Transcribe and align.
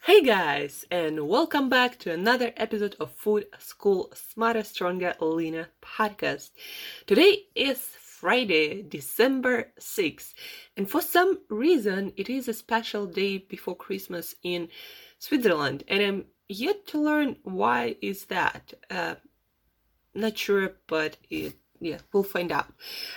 Hey 0.00 0.22
guys, 0.22 0.86
and 0.90 1.28
welcome 1.28 1.68
back 1.68 1.98
to 1.98 2.12
another 2.12 2.52
episode 2.56 2.96
of 2.98 3.12
Food 3.12 3.46
School 3.58 4.10
Smarter, 4.14 4.62
Stronger, 4.64 5.14
Leaner 5.20 5.68
podcast. 5.82 6.50
Today 7.06 7.42
is 7.54 7.78
Friday, 7.78 8.82
December 8.82 9.72
6th, 9.78 10.32
and 10.78 10.88
for 10.88 11.02
some 11.02 11.40
reason, 11.50 12.12
it 12.16 12.30
is 12.30 12.48
a 12.48 12.54
special 12.54 13.04
day 13.06 13.38
before 13.38 13.76
Christmas 13.76 14.34
in 14.42 14.68
Switzerland, 15.18 15.84
and 15.88 16.02
I'm 16.02 16.24
yet 16.48 16.86
to 16.88 17.00
learn 17.00 17.36
why 17.42 17.96
is 18.00 18.26
that. 18.26 18.72
Uh, 18.88 19.16
not 20.14 20.38
sure, 20.38 20.76
but 20.86 21.18
it 21.28 21.54
yeah, 21.80 21.98
we'll 22.12 22.22
find 22.22 22.50
out. 22.50 22.66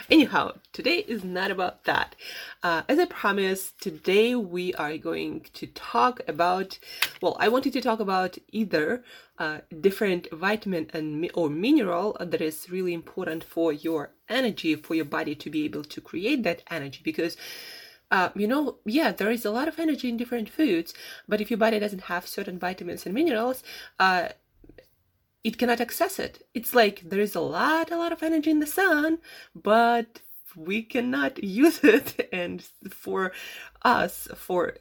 Anyhow, 0.09 0.53
today 0.71 0.97
is 1.07 1.23
not 1.23 1.51
about 1.51 1.85
that. 1.85 2.15
Uh, 2.61 2.83
as 2.87 2.99
I 2.99 3.05
promised, 3.05 3.81
today 3.81 4.35
we 4.35 4.73
are 4.75 4.97
going 4.97 5.45
to 5.53 5.67
talk 5.67 6.21
about. 6.27 6.77
Well, 7.21 7.35
I 7.39 7.49
wanted 7.49 7.73
to 7.73 7.81
talk 7.81 7.99
about 7.99 8.37
either 8.51 9.03
uh, 9.39 9.59
different 9.79 10.27
vitamin 10.31 10.89
and 10.93 11.29
or 11.33 11.49
mineral 11.49 12.17
that 12.19 12.41
is 12.41 12.69
really 12.69 12.93
important 12.93 13.43
for 13.43 13.73
your 13.73 14.11
energy, 14.29 14.75
for 14.75 14.95
your 14.95 15.05
body 15.05 15.35
to 15.35 15.49
be 15.49 15.65
able 15.65 15.83
to 15.83 16.01
create 16.01 16.43
that 16.43 16.63
energy, 16.69 17.01
because. 17.03 17.37
Uh, 18.13 18.29
you 18.35 18.45
know, 18.45 18.75
yeah, 18.83 19.13
there 19.13 19.31
is 19.31 19.45
a 19.45 19.51
lot 19.51 19.69
of 19.69 19.79
energy 19.79 20.09
in 20.09 20.17
different 20.17 20.49
foods, 20.49 20.93
but 21.29 21.39
if 21.39 21.49
your 21.49 21.57
body 21.57 21.79
doesn't 21.79 22.01
have 22.01 22.27
certain 22.27 22.59
vitamins 22.59 23.05
and 23.05 23.15
minerals, 23.15 23.63
uh, 24.01 24.27
it 25.43 25.57
cannot 25.57 25.81
access 25.81 26.19
it. 26.19 26.45
It's 26.53 26.73
like 26.73 27.01
there 27.09 27.19
is 27.19 27.35
a 27.35 27.41
lot, 27.41 27.91
a 27.91 27.97
lot 27.97 28.11
of 28.11 28.23
energy 28.23 28.51
in 28.51 28.59
the 28.59 28.67
sun, 28.67 29.19
but 29.55 30.21
we 30.55 30.83
cannot 30.83 31.43
use 31.43 31.83
it. 31.83 32.29
And 32.31 32.61
for 32.89 33.31
us, 33.83 34.27
for 34.35 34.75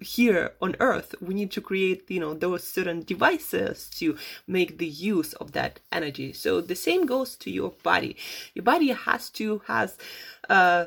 here 0.00 0.52
on 0.60 0.74
earth 0.80 1.14
we 1.20 1.34
need 1.34 1.50
to 1.50 1.60
create 1.60 2.10
you 2.10 2.20
know 2.20 2.34
those 2.34 2.66
certain 2.66 3.02
devices 3.02 3.88
to 3.88 4.16
make 4.46 4.78
the 4.78 4.86
use 4.86 5.32
of 5.34 5.52
that 5.52 5.80
energy 5.92 6.32
so 6.32 6.60
the 6.60 6.74
same 6.74 7.06
goes 7.06 7.36
to 7.36 7.50
your 7.50 7.70
body 7.82 8.16
your 8.54 8.62
body 8.62 8.88
has 8.88 9.30
to 9.30 9.62
has 9.66 9.96
uh 10.48 10.86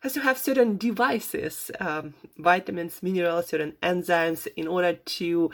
has 0.00 0.12
to 0.12 0.20
have 0.20 0.38
certain 0.38 0.76
devices 0.76 1.70
um, 1.80 2.14
vitamins 2.36 3.02
minerals 3.02 3.48
certain 3.48 3.72
enzymes 3.82 4.46
in 4.56 4.66
order 4.66 4.94
to 4.94 5.50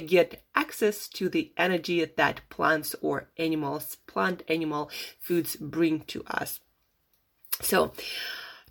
get 0.00 0.42
access 0.54 1.08
to 1.08 1.28
the 1.28 1.52
energy 1.56 2.04
that 2.04 2.40
plants 2.50 2.94
or 3.00 3.28
animals, 3.36 3.96
plant 4.06 4.42
animal 4.48 4.90
foods 5.20 5.56
bring 5.56 6.00
to 6.00 6.24
us. 6.26 6.60
So, 7.60 7.92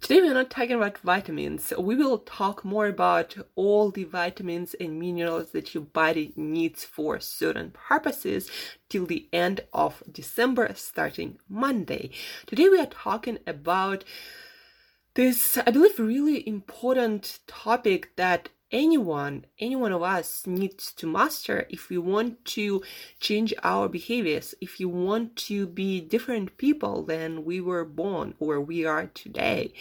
Today 0.03 0.19
we're 0.19 0.34
not 0.34 0.50
talking 0.50 0.75
about 0.75 0.97
vitamins. 0.97 1.72
We 1.79 1.95
will 1.95 2.17
talk 2.17 2.66
more 2.66 2.88
about 2.88 3.38
all 3.56 3.89
the 3.89 4.03
vitamins 4.03 4.73
and 4.73 5.00
minerals 5.00 5.51
that 5.51 5.73
your 5.73 5.84
body 5.84 6.34
needs 6.35 6.84
for 6.84 7.22
certain 7.22 7.72
purposes 7.72 8.51
till 8.90 9.05
the 9.05 9.29
end 9.31 9.61
of 9.72 10.03
December 10.11 10.73
starting 10.75 11.40
Monday. 11.47 12.09
Today 12.47 12.67
we 12.67 12.81
are 12.81 12.85
talking 12.85 13.40
about 13.47 14.03
this 15.13 15.57
I 15.57 15.72
believe 15.72 15.97
really 15.97 16.45
important 16.45 17.40
topic 17.47 18.13
that 18.17 18.50
anyone, 18.73 19.45
any 19.59 19.75
one 19.75 19.94
of 19.94 20.01
us 20.01 20.45
needs 20.47 20.91
to 20.94 21.07
master 21.07 21.66
if 21.69 21.89
we 21.89 21.97
want 21.97 22.44
to 22.44 22.81
change 23.19 23.53
our 23.63 23.88
behaviors, 23.88 24.56
if 24.59 24.79
you 24.79 24.89
want 24.89 25.35
to 25.35 25.67
be 25.67 26.01
different 26.01 26.57
people 26.57 27.03
than 27.03 27.45
we 27.45 27.61
were 27.61 27.85
born 27.85 28.34
or 28.39 28.59
we 28.59 28.84
are 28.85 29.06
today. 29.13 29.72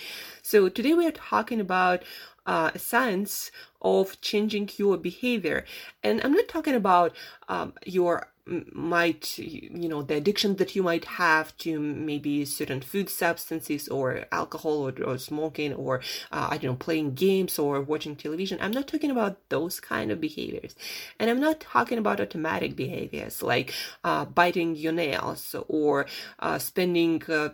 So 0.43 0.69
today 0.69 0.93
we 0.93 1.07
are 1.07 1.13
talking 1.13 1.61
about 1.61 2.05
uh, 2.45 2.73
science 2.77 3.51
of 3.81 4.21
changing 4.21 4.69
your 4.77 4.97
behavior, 4.97 5.65
and 6.03 6.21
I'm 6.23 6.33
not 6.33 6.49
talking 6.49 6.75
about 6.75 7.15
um, 7.49 7.73
your 7.85 8.32
might 8.47 9.39
you 9.39 9.89
know 9.89 10.03
the 10.03 10.15
addiction 10.17 10.57
that 10.57 10.75
you 10.75 10.83
might 10.83 11.05
have 11.05 11.57
to 11.59 11.79
maybe 11.79 12.45
certain 12.45 12.81
food 12.81 13.09
substances 13.09 13.89
or 13.89 14.25
alcohol 14.33 14.89
or, 14.89 15.05
or 15.05 15.17
smoking 15.17 15.73
or 15.75 16.01
uh, 16.33 16.49
i 16.51 16.57
don't 16.59 16.73
know 16.73 16.75
playing 16.75 17.15
games 17.15 17.59
or 17.59 17.81
watching 17.81 18.17
television. 18.17 18.59
I'm 18.61 18.73
not 18.73 18.89
talking 18.89 19.11
about 19.13 19.49
those 19.49 19.79
kind 19.79 20.11
of 20.11 20.21
behaviors. 20.21 20.75
And 21.21 21.31
i'm 21.31 21.41
not 21.41 21.61
talking 21.61 21.99
about 21.99 22.21
automatic 22.21 22.75
behaviors 22.75 23.43
like 23.43 23.73
uh, 24.03 24.25
biting 24.25 24.75
your 24.75 24.93
nails 24.93 25.55
or 25.69 26.07
uh, 26.41 26.59
spending 26.59 27.23
uh, 27.29 27.51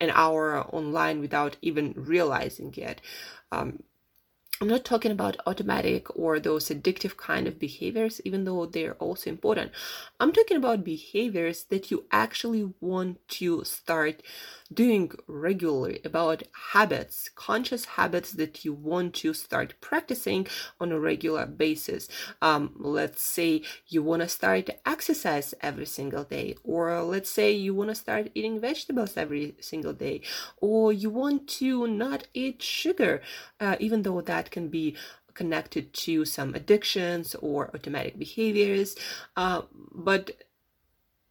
an 0.00 0.10
hour 0.14 0.60
online 0.74 1.20
without 1.20 1.56
even 1.62 1.92
realizing 1.96 2.72
it. 2.76 3.00
Um, 3.50 3.82
I'm 4.60 4.66
not 4.68 4.84
talking 4.84 5.12
about 5.12 5.36
automatic 5.46 6.16
or 6.16 6.40
those 6.40 6.68
addictive 6.68 7.16
kind 7.16 7.46
of 7.46 7.60
behaviors, 7.60 8.20
even 8.24 8.44
though 8.44 8.66
they're 8.66 8.94
also 8.94 9.30
important. 9.30 9.70
I'm 10.18 10.32
talking 10.32 10.56
about 10.56 10.82
behaviors 10.82 11.64
that 11.64 11.92
you 11.92 12.06
actually 12.10 12.72
want 12.80 13.18
to 13.38 13.62
start 13.64 14.20
doing 14.72 15.12
regularly, 15.26 16.00
about 16.04 16.42
habits, 16.72 17.30
conscious 17.34 17.84
habits 17.84 18.32
that 18.32 18.64
you 18.64 18.72
want 18.72 19.14
to 19.14 19.32
start 19.32 19.74
practicing 19.80 20.46
on 20.80 20.92
a 20.92 21.00
regular 21.00 21.46
basis. 21.46 22.08
Um, 22.42 22.72
let's 22.76 23.22
say 23.22 23.62
you 23.86 24.02
want 24.02 24.22
to 24.22 24.28
start 24.28 24.70
exercise 24.84 25.54
every 25.62 25.86
single 25.86 26.24
day, 26.24 26.56
or 26.64 27.02
let's 27.02 27.30
say 27.30 27.52
you 27.52 27.74
want 27.74 27.90
to 27.90 27.94
start 27.94 28.30
eating 28.34 28.60
vegetables 28.60 29.16
every 29.16 29.56
single 29.60 29.94
day, 29.94 30.20
or 30.60 30.92
you 30.92 31.10
want 31.10 31.48
to 31.48 31.86
not 31.86 32.26
eat 32.34 32.62
sugar, 32.62 33.22
uh, 33.60 33.76
even 33.80 34.02
though 34.02 34.20
that 34.20 34.50
can 34.50 34.68
be 34.68 34.96
connected 35.32 35.92
to 35.94 36.24
some 36.24 36.54
addictions 36.54 37.34
or 37.36 37.70
automatic 37.74 38.18
behaviors. 38.18 38.96
Uh, 39.36 39.62
but 39.94 40.32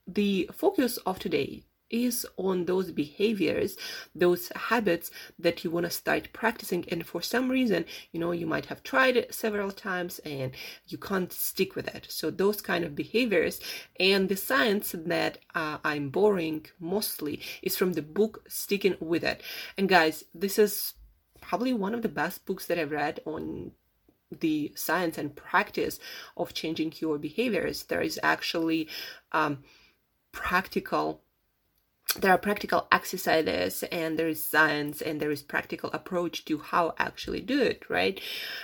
the 0.08 0.50
focus 0.54 0.96
of 1.06 1.20
today 1.20 1.64
is 1.90 2.26
on 2.38 2.66
those 2.66 2.92
behaviors, 2.92 3.78
those 4.14 4.50
habits 4.56 5.12
that 5.40 5.64
you 5.64 5.72
want 5.72 5.86
to 5.86 5.90
start 5.90 6.34
practicing. 6.34 6.86
And 6.90 7.06
for 7.06 7.22
some 7.22 7.50
reason, 7.50 7.86
you 8.12 8.20
know, 8.20 8.32
you 8.32 8.46
might 8.46 8.68
have 8.68 8.84
tried 8.84 9.18
it 9.18 9.34
several 9.34 9.72
times 9.72 10.20
and 10.20 10.52
you 10.88 10.98
can't 10.98 11.32
stick 11.32 11.76
with 11.76 11.88
it. 11.94 12.08
So, 12.10 12.30
those 12.30 12.62
kind 12.62 12.84
of 12.84 12.96
behaviors 12.96 13.60
and 14.00 14.30
the 14.30 14.38
science 14.38 14.96
that 14.98 15.40
uh, 15.56 15.78
I'm 15.84 16.10
borrowing 16.10 16.66
mostly 16.80 17.42
is 17.62 17.78
from 17.78 17.94
the 17.94 18.02
book 18.02 18.44
Sticking 18.48 18.98
with 19.00 19.24
It. 19.24 19.42
And 19.78 19.90
guys, 19.90 20.24
this 20.34 20.60
is 20.60 20.94
probably 21.42 21.74
one 21.74 21.94
of 21.94 22.02
the 22.02 22.10
best 22.10 22.46
books 22.46 22.66
that 22.66 22.78
I've 22.78 22.92
read 22.92 23.20
on 23.26 23.72
the 24.32 24.74
science 24.76 25.18
and 25.18 25.36
practice 25.36 26.00
of 26.36 26.54
changing 26.54 26.94
your 27.00 27.18
behaviors. 27.18 27.84
There 27.84 28.02
is 28.02 28.20
actually 28.22 28.90
um, 29.32 29.64
practical 30.32 31.22
there 32.16 32.32
are 32.32 32.38
practical 32.38 32.88
exercises 32.92 33.84
and 33.92 34.18
there 34.18 34.30
is 34.30 34.44
science 34.44 35.02
and 35.02 35.20
there 35.20 35.30
is 35.30 35.42
practical 35.42 35.92
approach 35.92 36.46
to 36.46 36.58
how 36.58 36.96
actually 36.98 37.42
do 37.42 37.62
it 37.62 37.84
right? 37.90 38.20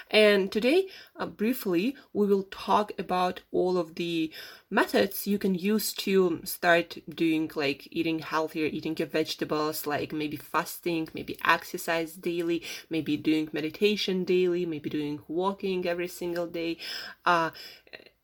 And 0.09 0.51
today 0.51 0.87
uh, 1.17 1.25
briefly 1.25 1.95
we 2.13 2.25
will 2.25 2.43
talk 2.43 2.93
about 2.97 3.41
all 3.51 3.77
of 3.77 3.95
the 3.95 4.31
methods 4.69 5.27
you 5.27 5.37
can 5.37 5.55
use 5.55 5.93
to 5.93 6.41
start 6.45 6.97
doing 7.09 7.51
like 7.53 7.87
eating 7.91 8.19
healthier 8.19 8.65
eating 8.65 8.95
your 8.97 9.09
vegetables 9.09 9.85
like 9.85 10.13
maybe 10.13 10.37
fasting 10.37 11.09
maybe 11.13 11.37
exercise 11.45 12.13
daily 12.13 12.63
maybe 12.89 13.17
doing 13.17 13.49
meditation 13.51 14.23
daily 14.23 14.65
maybe 14.65 14.89
doing 14.89 15.19
walking 15.27 15.85
every 15.85 16.07
single 16.07 16.47
day. 16.47 16.77
Uh, 17.25 17.51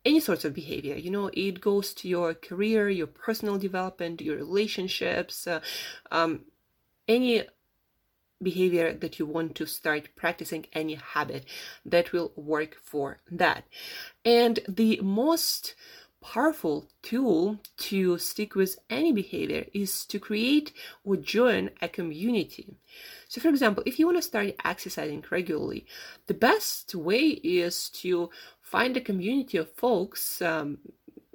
any 0.05 0.19
sorts 0.19 0.45
of 0.45 0.53
behavior 0.53 0.95
you 0.95 1.11
know 1.11 1.29
it 1.33 1.61
goes 1.61 1.93
to 1.93 2.07
your 2.07 2.33
career 2.33 2.89
your 2.89 3.07
personal 3.07 3.57
development 3.57 4.21
your 4.21 4.37
relationships 4.37 5.47
uh, 5.47 5.59
um, 6.11 6.41
any 7.07 7.43
behavior 8.41 8.93
that 8.93 9.19
you 9.19 9.25
want 9.25 9.53
to 9.55 9.65
start 9.65 10.09
practicing 10.15 10.65
any 10.71 10.95
habit 10.95 11.43
that 11.85 12.13
will 12.13 12.31
work 12.35 12.77
for 12.81 13.19
that 13.29 13.65
and 14.23 14.59
the 14.67 14.99
most 15.03 15.75
powerful 16.21 16.87
tool 17.01 17.59
to 17.77 18.17
stick 18.17 18.55
with 18.55 18.77
any 18.89 19.11
behavior 19.11 19.65
is 19.73 20.05
to 20.05 20.19
create 20.19 20.73
or 21.03 21.15
join 21.15 21.69
a 21.81 21.87
community. 21.87 22.75
So, 23.27 23.39
for 23.39 23.47
example, 23.49 23.83
if 23.85 23.99
you 23.99 24.05
want 24.05 24.17
to 24.17 24.21
start 24.21 24.55
exercising 24.65 25.23
regularly, 25.29 25.85
the 26.27 26.33
best 26.33 26.93
way 26.93 27.19
is 27.27 27.89
to 28.01 28.29
find 28.69 28.95
a 28.95 29.01
community 29.01 29.57
of 29.57 29.71
folks, 29.71 30.41
um, 30.41 30.77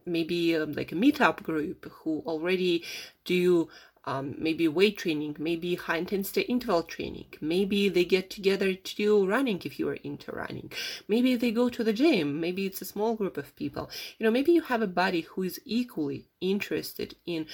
maybe 0.06 0.56
um, 0.56 0.72
like 0.72 0.92
a 0.92 0.94
meetup 0.94 1.42
group 1.42 1.90
who 1.90 2.22
already 2.26 2.84
do 3.24 3.68
um, 4.04 4.34
maybe 4.38 4.68
weight 4.68 4.98
training, 4.98 5.34
maybe 5.38 5.74
high 5.74 5.96
intensity 5.96 6.42
interval 6.42 6.82
training. 6.82 7.26
Maybe 7.40 7.88
they 7.88 8.04
get 8.04 8.30
together 8.30 8.74
to 8.74 8.96
do 8.96 9.26
running 9.26 9.60
if 9.64 9.78
you 9.78 9.88
are 9.88 10.00
into 10.10 10.30
running. 10.30 10.70
Maybe 11.08 11.34
they 11.36 11.50
go 11.50 11.68
to 11.70 11.82
the 11.82 11.92
gym. 11.92 12.40
Maybe 12.40 12.66
it's 12.66 12.82
a 12.82 12.92
small 12.94 13.14
group 13.16 13.36
of 13.36 13.56
people. 13.56 13.90
You 14.18 14.24
know, 14.24 14.30
maybe 14.30 14.52
you 14.52 14.62
have 14.62 14.82
a 14.82 14.86
buddy 15.02 15.22
who 15.22 15.42
is 15.42 15.60
equally 15.64 16.26
interested 16.40 17.16
in 17.26 17.46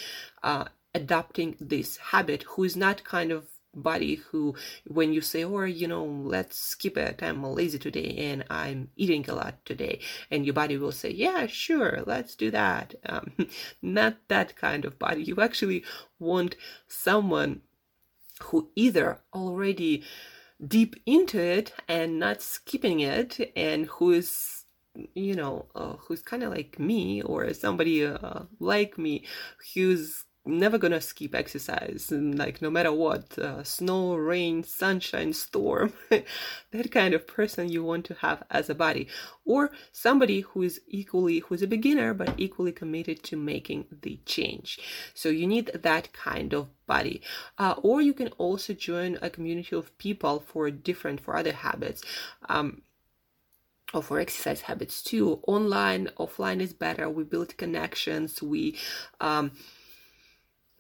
uh, 0.42 0.64
adopting 0.94 1.56
this 1.60 1.96
habit, 1.96 2.42
who 2.42 2.64
is 2.64 2.76
not 2.76 3.04
kind 3.04 3.30
of 3.32 3.46
body 3.74 4.16
who 4.16 4.54
when 4.86 5.12
you 5.12 5.20
say 5.20 5.44
or 5.44 5.66
you 5.66 5.86
know 5.86 6.04
let's 6.04 6.58
skip 6.58 6.96
it. 6.96 7.22
I'm 7.22 7.42
lazy 7.42 7.78
today 7.78 8.14
and 8.18 8.44
i'm 8.50 8.90
eating 8.96 9.28
a 9.28 9.34
lot 9.34 9.64
today. 9.64 10.00
And 10.30 10.44
your 10.44 10.54
body 10.54 10.76
will 10.76 10.92
say 10.92 11.10
yeah 11.10 11.46
sure 11.46 12.02
let's 12.06 12.34
do 12.34 12.50
that. 12.50 12.94
Um, 13.06 13.32
not 13.82 14.16
that 14.28 14.56
kind 14.56 14.84
of 14.84 14.98
body. 14.98 15.22
You 15.22 15.36
actually 15.40 15.84
want 16.18 16.56
someone 16.88 17.62
who 18.44 18.70
either 18.74 19.20
already 19.34 20.02
deep 20.66 20.96
into 21.06 21.38
it 21.40 21.72
and 21.88 22.18
not 22.18 22.42
skipping 22.42 23.00
it 23.00 23.52
and 23.56 23.86
who 23.86 24.12
is 24.12 24.64
you 25.14 25.34
know 25.34 25.66
uh, 25.74 25.94
who's 26.00 26.22
kind 26.22 26.42
of 26.42 26.50
like 26.52 26.78
me 26.78 27.22
or 27.22 27.52
somebody 27.54 28.04
uh, 28.04 28.40
like 28.58 28.98
me 28.98 29.24
who's 29.74 30.24
never 30.46 30.78
gonna 30.78 31.00
skip 31.00 31.34
exercise 31.34 32.10
and 32.10 32.38
like 32.38 32.62
no 32.62 32.70
matter 32.70 32.90
what 32.92 33.38
uh, 33.38 33.62
snow 33.62 34.14
rain 34.14 34.62
sunshine 34.64 35.34
storm 35.34 35.92
that 36.70 36.90
kind 36.90 37.12
of 37.12 37.26
person 37.26 37.68
you 37.68 37.84
want 37.84 38.06
to 38.06 38.14
have 38.14 38.42
as 38.50 38.70
a 38.70 38.74
body 38.74 39.06
or 39.44 39.70
somebody 39.92 40.40
who 40.40 40.62
is 40.62 40.80
equally 40.88 41.40
who's 41.40 41.62
a 41.62 41.66
beginner 41.66 42.14
but 42.14 42.32
equally 42.38 42.72
committed 42.72 43.22
to 43.22 43.36
making 43.36 43.84
the 44.02 44.18
change. 44.24 44.78
So 45.12 45.28
you 45.28 45.46
need 45.46 45.70
that 45.74 46.12
kind 46.14 46.54
of 46.54 46.68
body 46.86 47.20
uh, 47.58 47.74
or 47.82 48.00
you 48.00 48.14
can 48.14 48.28
also 48.38 48.72
join 48.72 49.18
a 49.20 49.28
community 49.28 49.76
of 49.76 49.96
people 49.98 50.40
for 50.40 50.70
different 50.70 51.20
for 51.20 51.36
other 51.36 51.52
habits 51.52 52.02
um, 52.48 52.80
or 53.92 54.02
for 54.02 54.18
exercise 54.18 54.62
habits 54.62 55.02
too. 55.02 55.40
Online 55.46 56.08
offline 56.18 56.60
is 56.60 56.72
better. 56.72 57.10
We 57.10 57.24
build 57.24 57.56
connections. 57.56 58.42
We 58.42 58.78
um, 59.20 59.52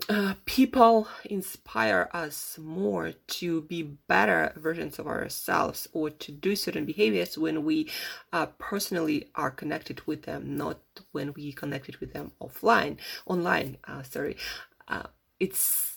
uh, 0.08 0.34
people 0.44 1.08
inspire 1.24 2.08
us 2.12 2.58
more 2.58 3.12
to 3.26 3.62
be 3.62 3.82
better 3.82 4.52
versions 4.56 4.98
of 4.98 5.06
ourselves 5.06 5.88
or 5.92 6.10
to 6.10 6.32
do 6.32 6.56
certain 6.56 6.84
behaviors 6.84 7.36
when 7.36 7.64
we 7.64 7.88
uh, 8.32 8.46
personally 8.58 9.28
are 9.34 9.50
connected 9.50 10.00
with 10.06 10.22
them, 10.22 10.56
not 10.56 10.80
when 11.12 11.32
we 11.34 11.52
connected 11.52 11.96
with 11.98 12.12
them 12.12 12.32
offline, 12.40 12.98
online. 13.26 13.76
Uh, 13.86 14.02
sorry, 14.02 14.36
uh, 14.88 15.04
it's 15.38 15.96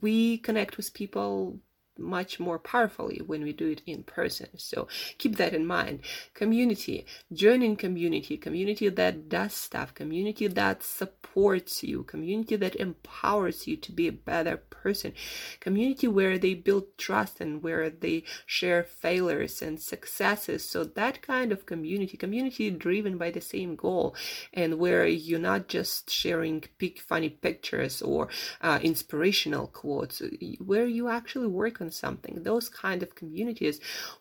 we 0.00 0.38
connect 0.38 0.76
with 0.76 0.92
people 0.94 1.58
much 1.98 2.40
more 2.40 2.58
powerfully 2.58 3.20
when 3.26 3.42
we 3.42 3.52
do 3.52 3.68
it 3.68 3.82
in 3.86 4.02
person. 4.02 4.48
So 4.56 4.88
keep 5.18 5.36
that 5.36 5.54
in 5.54 5.66
mind. 5.66 6.00
Community, 6.34 7.06
joining 7.32 7.76
community, 7.76 8.36
community 8.36 8.88
that 8.88 9.28
does 9.28 9.52
stuff, 9.52 9.94
community 9.94 10.46
that 10.46 10.82
supports 10.82 11.82
you, 11.82 12.02
community 12.04 12.56
that 12.56 12.76
empowers 12.76 13.66
you 13.66 13.76
to 13.76 13.92
be 13.92 14.08
a 14.08 14.12
better 14.12 14.56
person, 14.56 15.12
community 15.60 16.08
where 16.08 16.38
they 16.38 16.54
build 16.54 16.96
trust 16.98 17.40
and 17.40 17.62
where 17.62 17.90
they 17.90 18.24
share 18.46 18.82
failures 18.82 19.62
and 19.62 19.80
successes. 19.80 20.68
So 20.68 20.84
that 20.84 21.22
kind 21.22 21.52
of 21.52 21.66
community, 21.66 22.16
community 22.16 22.70
driven 22.70 23.18
by 23.18 23.30
the 23.30 23.40
same 23.40 23.76
goal, 23.76 24.14
and 24.52 24.78
where 24.78 25.06
you're 25.06 25.38
not 25.38 25.68
just 25.68 26.10
sharing 26.10 26.64
big 26.78 27.00
funny 27.00 27.28
pictures 27.28 28.02
or 28.02 28.28
uh, 28.60 28.78
inspirational 28.82 29.66
quotes, 29.68 30.22
where 30.58 30.86
you 30.86 31.08
actually 31.08 31.46
work 31.48 31.80
on 31.84 31.90
something. 31.90 32.42
Those 32.42 32.68
kind 32.68 33.02
of 33.02 33.14
communities 33.14 33.80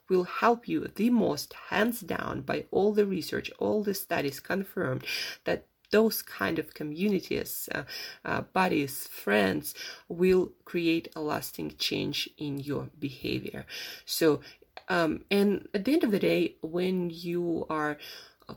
will 0.10 0.26
help 0.42 0.68
you 0.68 0.80
the 0.96 1.10
most, 1.10 1.54
hands 1.70 2.00
down, 2.02 2.42
by 2.42 2.66
all 2.72 2.92
the 2.94 3.06
research, 3.06 3.52
all 3.60 3.84
the 3.84 3.94
studies 3.94 4.40
confirmed 4.40 5.04
that 5.46 5.66
those 5.92 6.22
kind 6.24 6.58
of 6.60 6.74
communities, 6.74 7.70
uh, 7.74 7.84
uh, 8.26 8.42
buddies, 8.60 9.08
friends, 9.08 9.76
will 10.08 10.52
create 10.66 11.08
a 11.16 11.22
lasting 11.22 11.70
change 11.78 12.18
in 12.38 12.60
your 12.60 12.90
behavior. 13.00 13.66
So, 14.06 14.42
um, 14.90 15.12
and 15.30 15.68
at 15.74 15.86
the 15.86 15.94
end 15.94 16.04
of 16.04 16.12
the 16.12 16.20
day, 16.20 16.56
when 16.62 17.12
you 17.28 17.66
are 17.70 17.98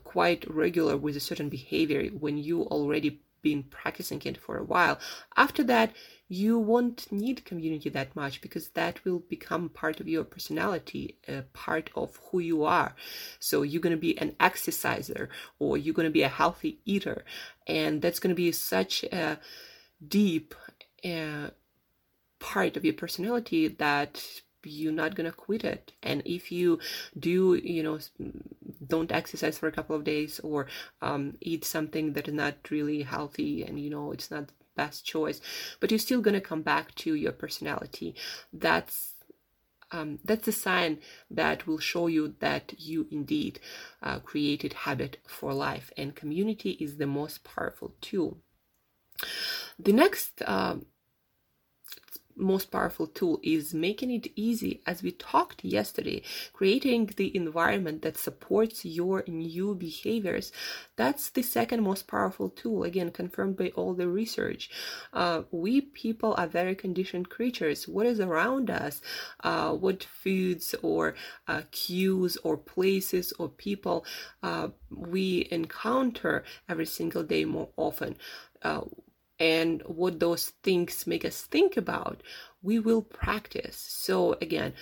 quite 0.03 0.41
regular 0.63 0.97
with 0.97 1.15
a 1.15 1.27
certain 1.29 1.49
behavior, 1.49 2.01
when 2.07 2.37
you 2.37 2.63
already 2.63 3.21
been 3.43 3.63
practicing 3.63 4.21
it 4.25 4.37
for 4.37 4.57
a 4.57 4.63
while, 4.73 4.99
after 5.45 5.63
that, 5.63 5.93
you 6.29 6.59
won't 6.59 7.09
need 7.11 7.45
community 7.45 7.89
that 7.89 8.15
much 8.15 8.41
because 8.41 8.69
that 8.69 9.03
will 9.05 9.19
become 9.19 9.69
part 9.69 9.99
of 9.99 10.07
your 10.07 10.23
personality, 10.23 11.17
a 11.27 11.43
part 11.53 11.89
of 11.95 12.19
who 12.29 12.39
you 12.39 12.63
are. 12.63 12.95
So 13.39 13.61
you're 13.61 13.81
going 13.81 13.95
to 13.95 14.01
be 14.01 14.17
an 14.17 14.35
exerciser 14.39 15.29
or 15.59 15.77
you're 15.77 15.93
going 15.93 16.07
to 16.07 16.11
be 16.11 16.23
a 16.23 16.27
healthy 16.27 16.79
eater. 16.85 17.23
And 17.65 18.01
that's 18.01 18.19
going 18.19 18.35
to 18.35 18.35
be 18.35 18.51
such 18.51 19.03
a 19.05 19.39
deep 20.05 20.53
uh, 21.05 21.49
part 22.39 22.77
of 22.77 22.85
your 22.85 22.93
personality 22.93 23.67
that 23.67 24.23
you're 24.63 24.91
not 24.91 25.15
gonna 25.15 25.31
quit 25.31 25.63
it 25.63 25.93
and 26.03 26.21
if 26.25 26.51
you 26.51 26.79
do 27.17 27.55
you 27.55 27.81
know 27.81 27.97
don't 28.85 29.11
exercise 29.11 29.57
for 29.57 29.67
a 29.67 29.71
couple 29.71 29.95
of 29.95 30.03
days 30.03 30.39
or 30.41 30.67
um, 31.01 31.37
eat 31.41 31.63
something 31.63 32.13
that 32.13 32.27
is 32.27 32.33
not 32.33 32.55
really 32.69 33.01
healthy 33.03 33.63
and 33.63 33.79
you 33.79 33.89
know 33.89 34.11
it's 34.11 34.29
not 34.29 34.49
best 34.83 35.05
choice 35.05 35.41
but 35.79 35.91
you're 35.91 35.99
still 36.07 36.21
going 36.21 36.33
to 36.33 36.41
come 36.41 36.61
back 36.61 36.93
to 36.95 37.15
your 37.15 37.31
personality. 37.31 38.15
That's 38.53 39.13
um, 39.89 40.19
that's 40.25 40.47
a 40.49 40.51
sign 40.51 40.99
that 41.31 41.65
will 41.65 41.79
show 41.79 42.07
you 42.07 42.35
that 42.39 42.73
you 42.77 43.07
indeed 43.09 43.61
uh, 44.03 44.19
created 44.19 44.73
habit 44.73 45.17
for 45.25 45.53
life 45.53 45.93
and 45.95 46.13
community 46.13 46.71
is 46.71 46.97
the 46.97 47.07
most 47.07 47.45
powerful 47.45 47.93
tool. 48.01 48.39
The 49.79 49.93
next 49.93 50.41
um, 50.45 50.87
most 52.37 52.71
powerful 52.71 53.07
tool 53.07 53.39
is 53.43 53.73
making 53.73 54.11
it 54.11 54.31
easy, 54.35 54.81
as 54.85 55.03
we 55.03 55.11
talked 55.11 55.63
yesterday, 55.63 56.21
creating 56.53 57.11
the 57.17 57.35
environment 57.35 58.01
that 58.03 58.17
supports 58.17 58.85
your 58.85 59.23
new 59.27 59.75
behaviors. 59.75 60.51
That's 60.95 61.29
the 61.29 61.41
second 61.41 61.83
most 61.83 62.07
powerful 62.07 62.49
tool, 62.49 62.83
again, 62.83 63.11
confirmed 63.11 63.57
by 63.57 63.69
all 63.75 63.93
the 63.93 64.07
research. 64.07 64.69
Uh, 65.13 65.43
we 65.51 65.81
people 65.81 66.35
are 66.37 66.47
very 66.47 66.75
conditioned 66.75 67.29
creatures. 67.29 67.87
What 67.87 68.05
is 68.05 68.19
around 68.19 68.69
us, 68.69 69.01
uh, 69.43 69.71
what 69.73 70.03
foods 70.03 70.75
or 70.81 71.15
uh, 71.47 71.61
cues 71.71 72.37
or 72.43 72.57
places 72.57 73.33
or 73.39 73.49
people 73.49 74.05
uh, 74.43 74.69
we 74.89 75.47
encounter 75.51 76.43
every 76.69 76.85
single 76.85 77.23
day 77.23 77.45
more 77.45 77.69
often. 77.77 78.15
And 79.39 79.83
what 79.85 80.19
those 80.19 80.49
things 80.63 81.05
make 81.05 81.23
us 81.23 81.41
think 81.41 81.77
about 81.77 82.23
we 82.63 82.79
will 82.79 83.01
practice. 83.03 83.77
So 83.77 84.35
again 84.41 84.73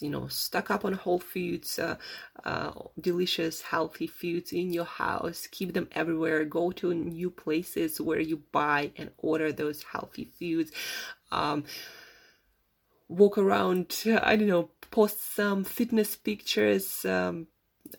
you 0.00 0.10
know 0.10 0.26
stock 0.28 0.70
up 0.70 0.84
on 0.84 0.92
whole 0.92 1.18
foods 1.18 1.78
uh, 1.78 1.96
uh, 2.44 2.72
delicious 3.00 3.62
healthy 3.62 4.06
foods 4.06 4.52
in 4.52 4.72
your 4.72 4.84
house 4.84 5.46
keep 5.50 5.72
them 5.72 5.88
everywhere 5.92 6.44
go 6.44 6.70
to 6.72 6.94
new 6.94 7.30
places 7.30 8.00
where 8.00 8.20
you 8.20 8.42
buy 8.52 8.90
and 8.96 9.10
order 9.18 9.52
those 9.52 9.82
healthy 9.92 10.24
foods 10.38 10.72
um, 11.30 11.64
walk 13.08 13.38
around 13.38 14.04
i 14.22 14.36
don't 14.36 14.48
know 14.48 14.70
post 14.90 15.34
some 15.34 15.64
fitness 15.64 16.16
pictures 16.16 17.04
um, 17.04 17.46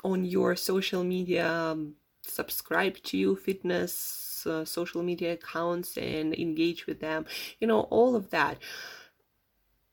on 0.03 0.25
your 0.25 0.55
social 0.55 1.03
media 1.03 1.49
um, 1.49 1.93
subscribe 2.23 2.95
to 3.03 3.17
you 3.17 3.35
fitness 3.35 4.28
uh, 4.45 4.65
social 4.65 5.03
media 5.03 5.33
accounts 5.33 5.97
and 5.97 6.33
engage 6.33 6.87
with 6.87 6.99
them 6.99 7.25
you 7.59 7.67
know 7.67 7.81
all 7.81 8.15
of 8.15 8.29
that. 8.31 8.57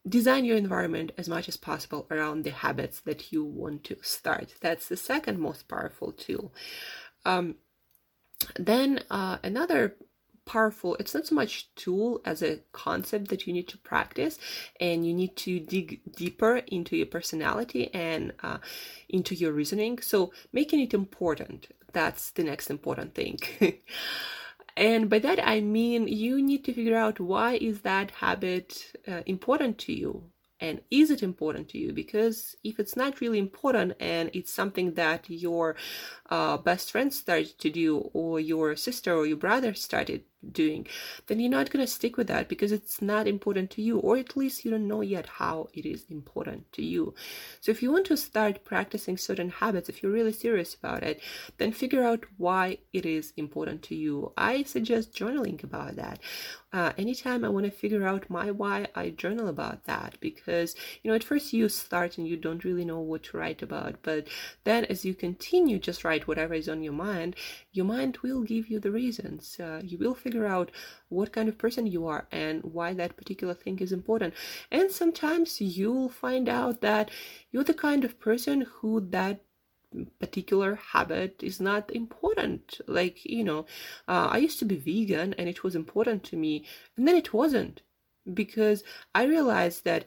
Design 0.09 0.45
your 0.45 0.57
environment 0.57 1.11
as 1.19 1.29
much 1.29 1.49
as 1.49 1.57
possible 1.57 2.07
around 2.11 2.45
the 2.45 2.50
habits 2.50 3.00
that 3.00 3.33
you 3.33 3.45
want 3.45 3.83
to 3.85 3.97
start. 4.03 4.55
That's 4.61 4.88
the 4.88 4.97
second 4.97 5.41
most 5.41 5.67
powerful 5.67 6.12
tool. 6.12 6.53
Um, 7.25 7.57
then 8.57 9.03
uh, 9.11 9.38
another 9.43 9.97
powerful 10.45 10.95
it's 11.00 11.12
not 11.12 11.26
so 11.26 11.35
much 11.35 11.75
tool 11.75 12.21
as 12.25 12.41
a 12.41 12.61
concept 12.71 13.26
that 13.31 13.49
you 13.49 13.53
need 13.53 13.67
to 13.67 13.76
practice 13.79 14.38
and 14.81 15.05
you 15.05 15.12
need 15.12 15.35
to 15.35 15.59
dig 15.59 16.00
deeper 16.15 16.59
into 16.69 16.97
your 16.97 17.07
personality 17.07 17.93
and 17.93 18.33
uh, 18.45 18.59
into 19.09 19.35
your 19.35 19.50
reasoning. 19.50 20.00
So 20.00 20.33
making 20.53 20.79
it 20.79 20.95
important 20.95 21.67
that's 21.97 22.31
the 22.33 22.45
next 22.45 22.69
important 22.71 23.11
thing. 23.15 23.38
And 24.76 25.09
by 25.09 25.21
that 25.21 25.41
i 25.55 25.61
mean 25.61 26.07
you 26.07 26.43
need 26.43 26.62
to 26.67 26.75
figure 26.79 26.99
out 27.05 27.19
why 27.19 27.55
is 27.55 27.81
that 27.81 28.11
habit 28.11 28.93
uh, 29.09 29.23
important 29.25 29.79
to 29.85 29.93
you? 29.93 30.12
And 30.61 30.81
is 30.91 31.11
it 31.11 31.23
important 31.23 31.69
to 31.71 31.79
you? 31.79 31.93
Because 31.93 32.57
if 32.65 32.79
it's 32.81 32.97
not 32.97 33.21
really 33.21 33.38
important 33.38 33.95
and 34.00 34.31
it's 34.33 34.53
something 34.53 34.95
that 34.95 35.29
your 35.29 35.76
uh, 36.31 36.57
best 36.59 36.93
friend 36.93 37.12
started 37.12 37.59
to 37.59 37.71
do 37.71 38.11
or 38.12 38.41
your 38.41 38.76
sister 38.76 39.15
or 39.15 39.26
your 39.26 39.37
brother 39.37 39.73
started 39.75 40.25
doing, 40.52 40.87
then 41.26 41.40
you're 41.40 41.50
not 41.50 41.71
going 41.71 41.85
to 41.85 41.90
stick 41.90 42.16
with 42.16 42.26
that 42.28 42.49
because 42.49 42.73
it's 42.73 43.02
not 43.02 43.26
important 43.26 43.71
to 43.73 43.83
you, 43.83 43.99
or 43.99 44.16
at 44.16 44.37
least 44.37 44.64
you 44.64 44.71
don't 44.71 44.88
know 44.88 45.00
yet 45.00 45.26
how 45.26 45.69
it 45.73 45.87
is 45.87 46.05
important 46.11 46.71
to 46.73 46.85
you. 46.85 47.14
So, 47.61 47.71
if 47.71 47.83
you 47.83 47.90
want 47.93 48.07
to 48.07 48.16
start 48.16 48.64
practicing 48.64 49.16
certain 49.16 49.50
habits, 49.50 49.88
if 49.88 50.02
you're 50.02 50.12
really 50.12 50.33
serious 50.33 50.75
about 50.75 51.02
it, 51.02 51.21
then 51.59 51.73
figure 51.73 52.05
out 52.05 52.25
why 52.37 52.78
it 52.93 53.07
is 53.07 53.33
important 53.37 53.83
to 53.85 53.95
you. 53.95 54.33
I 54.37 54.62
suggest 54.62 55.14
journaling 55.14 55.62
about 55.62 55.97
that. 55.97 56.21
Uh, 56.73 56.93
anytime 56.99 57.45
I 57.45 57.49
want 57.49 57.64
to 57.64 57.73
figure 57.73 58.07
out 58.07 58.28
my 58.28 58.50
why, 58.50 58.87
I 58.95 59.11
journal 59.11 59.49
about 59.49 59.85
that 59.85 60.16
because, 60.21 60.75
you 61.02 61.11
know, 61.11 61.14
at 61.14 61.25
first 61.25 61.52
you 61.52 61.69
start 61.69 62.19
and 62.19 62.28
you 62.28 62.37
don't 62.37 62.64
really 62.64 62.85
know 62.85 63.00
what 63.00 63.23
to 63.25 63.38
write 63.38 63.62
about, 63.62 63.97
but 64.02 64.28
then 64.64 64.85
as 64.85 65.05
you 65.05 65.14
continue, 65.14 65.78
just 65.78 66.05
write 66.05 66.28
whatever 66.28 66.52
is 66.55 66.69
on 66.69 66.83
your 66.83 66.93
mind, 66.93 67.35
your 67.76 67.87
mind 67.87 68.18
will 68.23 68.42
give 68.42 68.68
you 68.68 68.80
the 68.80 68.90
reasons. 68.90 69.59
Uh, 69.61 69.80
you 69.85 69.99
will 69.99 70.14
figure 70.14 70.47
out 70.47 70.71
what 71.09 71.33
kind 71.33 71.49
of 71.49 71.59
person 71.59 71.87
you 71.87 72.06
are 72.06 72.26
and 72.33 72.62
why 72.64 72.92
that 72.95 73.16
particular 73.16 73.54
thing 73.54 73.78
is 73.78 73.92
important. 73.92 74.35
And 74.71 74.90
sometimes 74.90 75.61
you'll 75.61 76.09
find 76.09 76.49
out 76.49 76.80
that 76.80 77.11
you're 77.50 77.64
the 77.64 77.75
kind 77.75 78.04
of 78.04 78.21
person 78.21 78.62
who 78.62 79.00
that 79.11 79.42
particular 80.18 80.75
habit 80.75 81.42
is 81.42 81.61
not 81.61 81.90
important. 81.95 82.80
Like, 82.87 83.25
you 83.25 83.45
know, 83.45 83.66
uh, 84.09 84.28
I 84.30 84.38
used 84.38 84.59
to 84.61 84.64
be 84.64 84.76
vegan 84.76 85.35
and 85.35 85.49
it 85.49 85.62
was 85.62 85.75
important 85.75 86.25
to 86.25 86.37
me, 86.37 86.64
and 86.97 87.06
then 87.06 87.16
it 87.16 87.33
wasn't 87.33 87.83
because 88.35 88.83
I 89.14 89.25
realized 89.25 89.85
that 89.85 90.04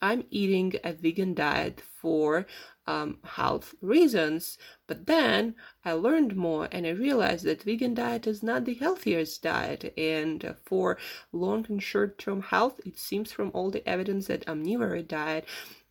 I'm 0.00 0.24
eating 0.30 0.74
a 0.82 0.92
vegan 0.92 1.32
diet 1.34 1.80
for 1.80 2.46
um, 2.86 3.18
health 3.24 3.74
reasons. 3.80 4.58
But 4.86 5.06
then 5.06 5.54
I 5.84 5.92
learned 5.92 6.36
more 6.36 6.68
and 6.70 6.86
I 6.86 6.90
realized 6.90 7.44
that 7.44 7.62
vegan 7.62 7.94
diet 7.94 8.26
is 8.26 8.42
not 8.42 8.64
the 8.64 8.74
healthiest 8.74 9.42
diet. 9.42 9.92
And 9.96 10.54
for 10.64 10.98
long 11.32 11.66
and 11.68 11.82
short 11.82 12.18
term 12.18 12.42
health, 12.42 12.80
it 12.84 12.98
seems 12.98 13.32
from 13.32 13.50
all 13.54 13.70
the 13.70 13.86
evidence 13.88 14.26
that 14.26 14.46
omnivore 14.46 15.06
diet 15.06 15.46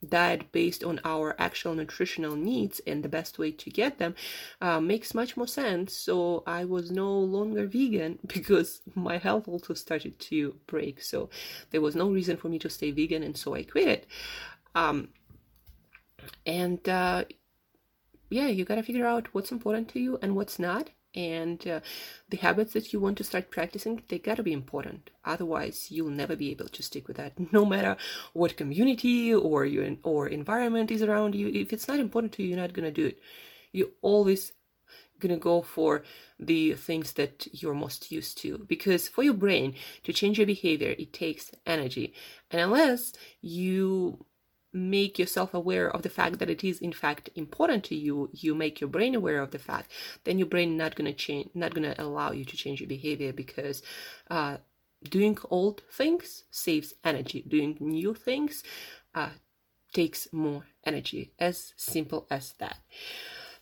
diet 0.08 0.52
based 0.52 0.84
on 0.84 1.00
our 1.06 1.36
actual 1.38 1.76
nutritional 1.76 2.36
needs 2.36 2.82
and 2.88 3.04
the 3.04 3.10
best 3.10 3.38
way 3.38 3.52
to 3.52 3.70
get 3.70 4.00
them 4.00 4.16
uh, 4.60 4.82
makes 4.82 5.14
much 5.14 5.38
more 5.38 5.48
sense. 5.48 5.96
So 5.96 6.44
I 6.48 6.66
was 6.66 6.92
no 6.92 7.12
longer 7.20 7.68
vegan 7.68 8.20
because 8.28 8.82
my 8.96 9.18
health 9.18 9.48
also 9.48 9.74
started 9.74 10.20
to 10.20 10.56
break. 10.68 11.02
So 11.02 11.30
there 11.70 11.82
was 11.82 11.96
no 11.96 12.10
reason 12.10 12.38
for 12.38 12.50
me 12.50 12.60
to 12.60 12.70
stay 12.70 12.92
vegan, 12.92 13.24
and 13.24 13.38
so 13.38 13.54
I 13.54 13.64
quit 13.64 13.88
it. 13.88 14.08
Um, 14.74 15.10
and 16.46 16.88
uh, 16.88 17.26
yeah 18.30 18.48
you 18.48 18.66
got 18.66 18.76
to 18.76 18.84
figure 18.84 19.06
out 19.06 19.28
what's 19.34 19.52
important 19.52 19.90
to 19.90 20.00
you 20.00 20.18
and 20.22 20.36
what's 20.36 20.60
not. 20.60 20.90
And 21.14 21.68
uh, 21.68 21.82
the 22.30 22.38
habits 22.38 22.72
that 22.72 22.94
you 22.94 23.02
want 23.02 23.18
to 23.18 23.26
start 23.26 23.52
practicing 23.52 24.02
they 24.08 24.18
got 24.18 24.38
to 24.38 24.44
be 24.44 24.54
important. 24.54 25.10
Otherwise 25.26 25.88
you'll 25.92 26.10
never 26.10 26.36
be 26.36 26.52
able 26.52 26.70
to 26.70 26.84
stick 26.84 27.08
with 27.08 27.18
that 27.18 27.34
no 27.54 27.66
matter 27.66 27.98
what 28.34 28.58
community 28.58 29.34
or 29.34 29.66
your 29.66 29.98
or 30.04 30.28
environment 30.28 30.90
is 30.90 31.02
around 31.02 31.36
you. 31.36 31.48
If 31.50 31.74
it's 31.74 31.88
not 31.88 32.00
important 32.00 32.34
to 32.34 32.44
you 32.44 32.50
you're 32.50 32.58
not 32.58 32.74
going 32.74 32.86
to 32.86 33.02
do 33.02 33.08
it. 33.08 33.20
You're 33.74 33.96
always 34.02 34.54
going 35.20 35.34
to 35.34 35.40
go 35.40 35.62
for 35.62 36.04
the 36.40 36.74
things 36.74 37.14
that 37.14 37.48
you're 37.52 37.74
most 37.74 38.12
used 38.12 38.38
to. 38.40 38.66
Because 38.68 39.08
for 39.08 39.24
your 39.24 39.36
brain 39.36 39.76
to 40.04 40.14
change 40.14 40.38
your 40.38 40.48
behavior 40.48 40.96
it 40.98 41.14
takes 41.14 41.52
energy. 41.66 42.14
And 42.50 42.62
unless 42.62 43.14
you 43.42 44.26
make 44.74 45.20
yourself 45.20 45.54
aware 45.54 45.90
of 45.90 46.02
the 46.02 46.10
fact 46.10 46.40
that 46.40 46.50
it 46.50 46.64
is 46.64 46.80
in 46.80 46.94
fact 46.94 47.30
important 47.36 47.84
to 47.84 47.96
you 47.96 48.30
you 48.32 48.56
make 48.56 48.80
your 48.80 48.90
brain 48.90 49.16
aware 49.16 49.42
of 49.42 49.52
the 49.52 49.60
fact 49.60 49.92
then 50.24 50.38
your 50.38 50.48
brain 50.48 50.78
not 50.78 50.96
to 50.96 51.14
change 51.14 51.50
not 51.54 51.74
to 51.76 52.02
allow 52.02 52.32
you 52.32 52.46
to 52.46 52.56
change 52.56 52.80
your 52.80 52.88
behavior 52.88 53.34
because 53.34 53.84
uh, 54.30 54.58
doing 55.10 55.38
old 55.50 55.82
things 55.92 56.44
saves 56.52 56.94
energy. 57.04 57.44
Doing 57.48 57.78
new 57.80 58.14
things 58.14 58.64
uh, 59.16 59.30
takes 59.94 60.28
more 60.32 60.66
energy 60.86 61.34
as 61.40 61.74
simple 61.78 62.28
as 62.30 62.54
that. 62.60 62.78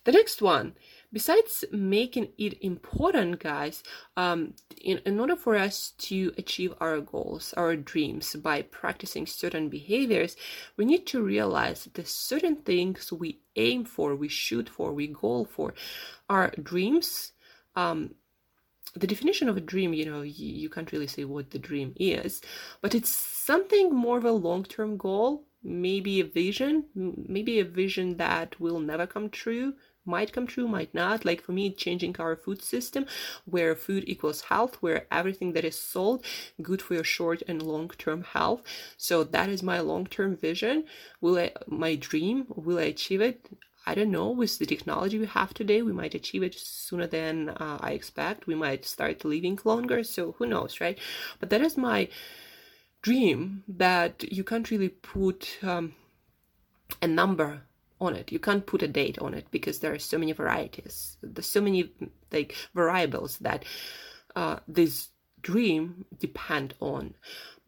The 0.04 0.12
next 0.12 0.40
one 0.40 0.74
besides 1.12 1.64
making 1.72 2.28
it 2.38 2.62
important 2.62 3.40
guys 3.40 3.82
um, 4.16 4.54
in, 4.80 4.98
in 5.04 5.18
order 5.18 5.36
for 5.36 5.56
us 5.56 5.92
to 5.98 6.32
achieve 6.38 6.72
our 6.80 7.00
goals 7.00 7.52
our 7.56 7.76
dreams 7.76 8.34
by 8.36 8.62
practicing 8.62 9.26
certain 9.26 9.68
behaviors 9.68 10.36
we 10.76 10.84
need 10.84 11.06
to 11.06 11.22
realize 11.22 11.88
that 11.94 12.08
certain 12.08 12.56
things 12.56 13.12
we 13.12 13.40
aim 13.56 13.84
for 13.84 14.14
we 14.14 14.28
shoot 14.28 14.68
for 14.68 14.92
we 14.92 15.06
goal 15.06 15.44
for 15.44 15.74
are 16.28 16.52
dreams. 16.62 17.32
Um, 17.76 18.14
the 18.94 19.06
definition 19.06 19.48
of 19.48 19.56
a 19.56 19.60
dream, 19.60 19.92
you 19.94 20.06
know, 20.06 20.22
you, 20.22 20.46
you, 20.62 20.68
can't 20.68 20.90
really 20.90 21.06
say 21.06 21.24
what 21.24 21.50
the 21.50 21.58
dream 21.58 21.92
is, 21.96 22.40
but 22.80 22.94
it's 22.94 23.10
something 23.10 23.94
more 23.94 24.18
of 24.18 24.24
a 24.24 24.32
long 24.32 24.64
term 24.64 24.96
goal, 24.96 25.44
maybe 25.62 26.20
a 26.20 26.24
vision, 26.24 26.84
maybe 26.94 27.60
a 27.60 27.64
vision 27.64 28.16
that 28.16 28.58
will 28.60 28.80
never 28.80 29.06
come 29.06 29.28
true, 29.30 29.74
might 30.04 30.32
come 30.32 30.46
true, 30.46 30.68
might 30.68 30.94
not. 30.94 31.24
Like 31.24 31.42
for 31.42 31.52
me, 31.52 31.72
changing 31.72 32.16
our 32.18 32.36
food 32.36 32.62
system 32.62 33.06
where 33.44 33.74
food 33.74 34.04
equals 34.06 34.42
health, 34.42 34.76
where 34.80 35.06
everything 35.10 35.52
that 35.52 35.64
is 35.64 35.78
sold 35.78 36.24
good 36.62 36.82
for 36.82 36.94
your 36.94 37.04
short 37.04 37.42
and 37.48 37.62
long 37.62 37.88
term 37.88 38.22
health. 38.22 38.62
So 38.96 39.24
that 39.24 39.48
is 39.48 39.62
my 39.62 39.80
long 39.80 40.06
term 40.06 40.36
vision. 40.36 40.84
Will 41.20 41.38
I, 41.38 41.52
my 41.66 41.96
dream, 41.96 42.46
will 42.48 42.78
I 42.78 42.84
achieve 42.84 43.20
it? 43.20 43.48
I 43.86 43.94
don't 43.94 44.10
know. 44.10 44.30
With 44.30 44.58
the 44.58 44.66
technology 44.66 45.18
we 45.18 45.26
have 45.26 45.54
today, 45.54 45.82
we 45.82 45.92
might 45.92 46.14
achieve 46.14 46.42
it 46.42 46.54
sooner 46.54 47.06
than 47.06 47.48
uh, 47.48 47.78
I 47.80 47.92
expect. 47.92 48.46
We 48.46 48.54
might 48.54 48.84
start 48.84 49.24
living 49.24 49.58
longer. 49.64 50.04
So 50.04 50.32
who 50.32 50.46
knows, 50.46 50.80
right? 50.80 50.98
But 51.38 51.50
that 51.50 51.62
is 51.62 51.76
my 51.76 52.08
dream 53.02 53.64
that 53.66 54.22
you 54.30 54.44
can't 54.44 54.70
really 54.70 54.90
put 54.90 55.58
um, 55.62 55.94
a 57.00 57.06
number 57.06 57.62
on 58.00 58.14
it. 58.14 58.32
You 58.32 58.38
can't 58.38 58.66
put 58.66 58.82
a 58.82 58.88
date 58.88 59.18
on 59.18 59.34
it 59.34 59.46
because 59.50 59.78
there 59.80 59.92
are 59.92 59.98
so 59.98 60.18
many 60.18 60.32
varieties. 60.32 61.16
There's 61.22 61.46
so 61.46 61.60
many 61.60 61.92
like 62.32 62.54
variables 62.74 63.38
that 63.38 63.64
uh, 64.34 64.56
this 64.66 65.08
dream 65.42 66.04
depend 66.18 66.74
on. 66.80 67.14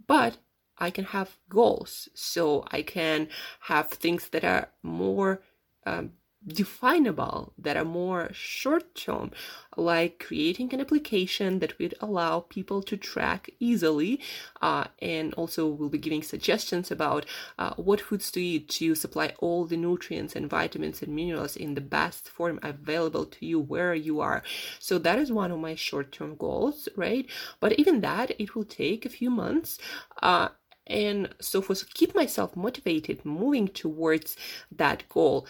But 0.06 0.38
I 0.78 0.90
can 0.90 1.04
have 1.06 1.36
goals, 1.48 2.08
so 2.14 2.64
I 2.70 2.82
can 2.82 3.28
have 3.60 3.88
things 3.88 4.28
that 4.30 4.44
are 4.44 4.68
more 4.82 5.42
um, 5.86 6.12
definable 6.46 7.52
that 7.58 7.76
are 7.76 7.84
more 7.84 8.28
short 8.32 8.94
term 8.94 9.30
like 9.76 10.18
creating 10.18 10.72
an 10.74 10.80
application 10.80 11.60
that 11.60 11.78
would 11.78 11.94
allow 12.00 12.40
people 12.40 12.82
to 12.82 12.96
track 12.96 13.48
easily 13.60 14.20
uh, 14.60 14.84
and 15.00 15.32
also 15.34 15.66
we'll 15.66 15.88
be 15.88 15.98
giving 15.98 16.22
suggestions 16.22 16.90
about 16.90 17.24
uh, 17.58 17.72
what 17.74 18.00
foods 18.00 18.30
to 18.30 18.42
eat 18.42 18.68
to 18.68 18.94
supply 18.94 19.32
all 19.38 19.64
the 19.64 19.76
nutrients 19.76 20.34
and 20.36 20.50
vitamins 20.50 21.00
and 21.00 21.14
minerals 21.14 21.56
in 21.56 21.74
the 21.74 21.80
best 21.80 22.28
form 22.28 22.58
available 22.62 23.24
to 23.24 23.46
you 23.46 23.58
where 23.58 23.94
you 23.94 24.20
are. 24.20 24.42
So 24.78 24.98
that 24.98 25.18
is 25.18 25.32
one 25.32 25.50
of 25.50 25.58
my 25.58 25.74
short-term 25.74 26.36
goals 26.36 26.88
right? 26.96 27.26
But 27.60 27.78
even 27.78 28.00
that 28.00 28.32
it 28.38 28.54
will 28.54 28.64
take 28.64 29.06
a 29.06 29.10
few 29.10 29.30
months 29.30 29.78
uh, 30.22 30.48
and 30.86 31.28
so 31.40 31.62
for 31.62 31.74
keep 31.94 32.14
myself 32.14 32.56
motivated 32.56 33.24
moving 33.24 33.68
towards 33.68 34.36
that 34.70 35.08
goal 35.08 35.46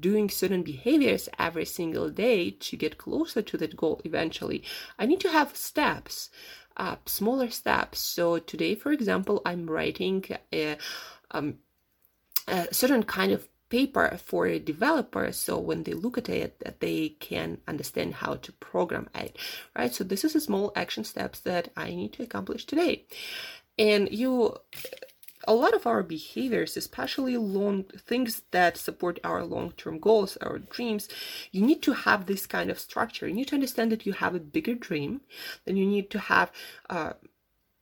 doing 0.00 0.28
certain 0.28 0.62
behaviors 0.62 1.28
every 1.38 1.64
single 1.64 2.10
day 2.10 2.50
to 2.50 2.76
get 2.76 2.98
closer 2.98 3.42
to 3.42 3.56
that 3.56 3.76
goal 3.76 4.00
eventually 4.04 4.62
i 4.98 5.06
need 5.06 5.20
to 5.20 5.28
have 5.28 5.56
steps 5.56 6.30
uh, 6.76 6.96
smaller 7.06 7.50
steps. 7.50 8.00
So 8.00 8.38
today 8.38 8.74
for 8.74 8.92
example 8.92 9.42
i'm 9.44 9.68
writing 9.68 10.24
a, 10.52 10.76
um, 11.30 11.58
a 12.48 12.72
certain 12.72 13.02
kind 13.02 13.32
of 13.32 13.48
paper 13.68 14.18
for 14.22 14.46
a 14.46 14.58
developer. 14.58 15.32
So 15.32 15.58
when 15.58 15.84
they 15.84 15.94
look 15.94 16.18
at 16.18 16.28
it 16.28 16.62
they 16.80 17.10
can 17.20 17.58
understand 17.66 18.14
how 18.14 18.34
to 18.36 18.52
program 18.52 19.08
it 19.14 19.36
right? 19.76 19.94
So 19.94 20.04
this 20.04 20.24
is 20.24 20.34
a 20.34 20.40
small 20.40 20.72
action 20.76 21.04
steps 21.04 21.40
that 21.40 21.70
i 21.76 21.90
need 21.90 22.12
to 22.14 22.22
accomplish 22.22 22.64
today 22.64 23.06
and 23.78 24.12
you 24.12 24.56
a 25.48 25.54
lot 25.54 25.74
of 25.74 25.86
our 25.86 26.02
behaviors 26.04 26.76
especially 26.76 27.36
long 27.36 27.84
things 27.98 28.42
that 28.52 28.76
support 28.76 29.18
our 29.24 29.42
long-term 29.44 29.98
goals 29.98 30.36
our 30.38 30.58
dreams 30.58 31.08
you 31.50 31.62
need 31.62 31.82
to 31.82 31.92
have 31.92 32.26
this 32.26 32.46
kind 32.46 32.70
of 32.70 32.78
structure. 32.78 33.26
You 33.26 33.34
need 33.34 33.48
to 33.48 33.56
understand 33.56 33.90
that 33.90 34.06
you 34.06 34.12
have 34.12 34.34
a 34.34 34.40
bigger 34.40 34.74
dream 34.74 35.22
then 35.64 35.76
you 35.76 35.86
need 35.86 36.10
to 36.10 36.18
have 36.18 36.52
uh, 36.88 37.14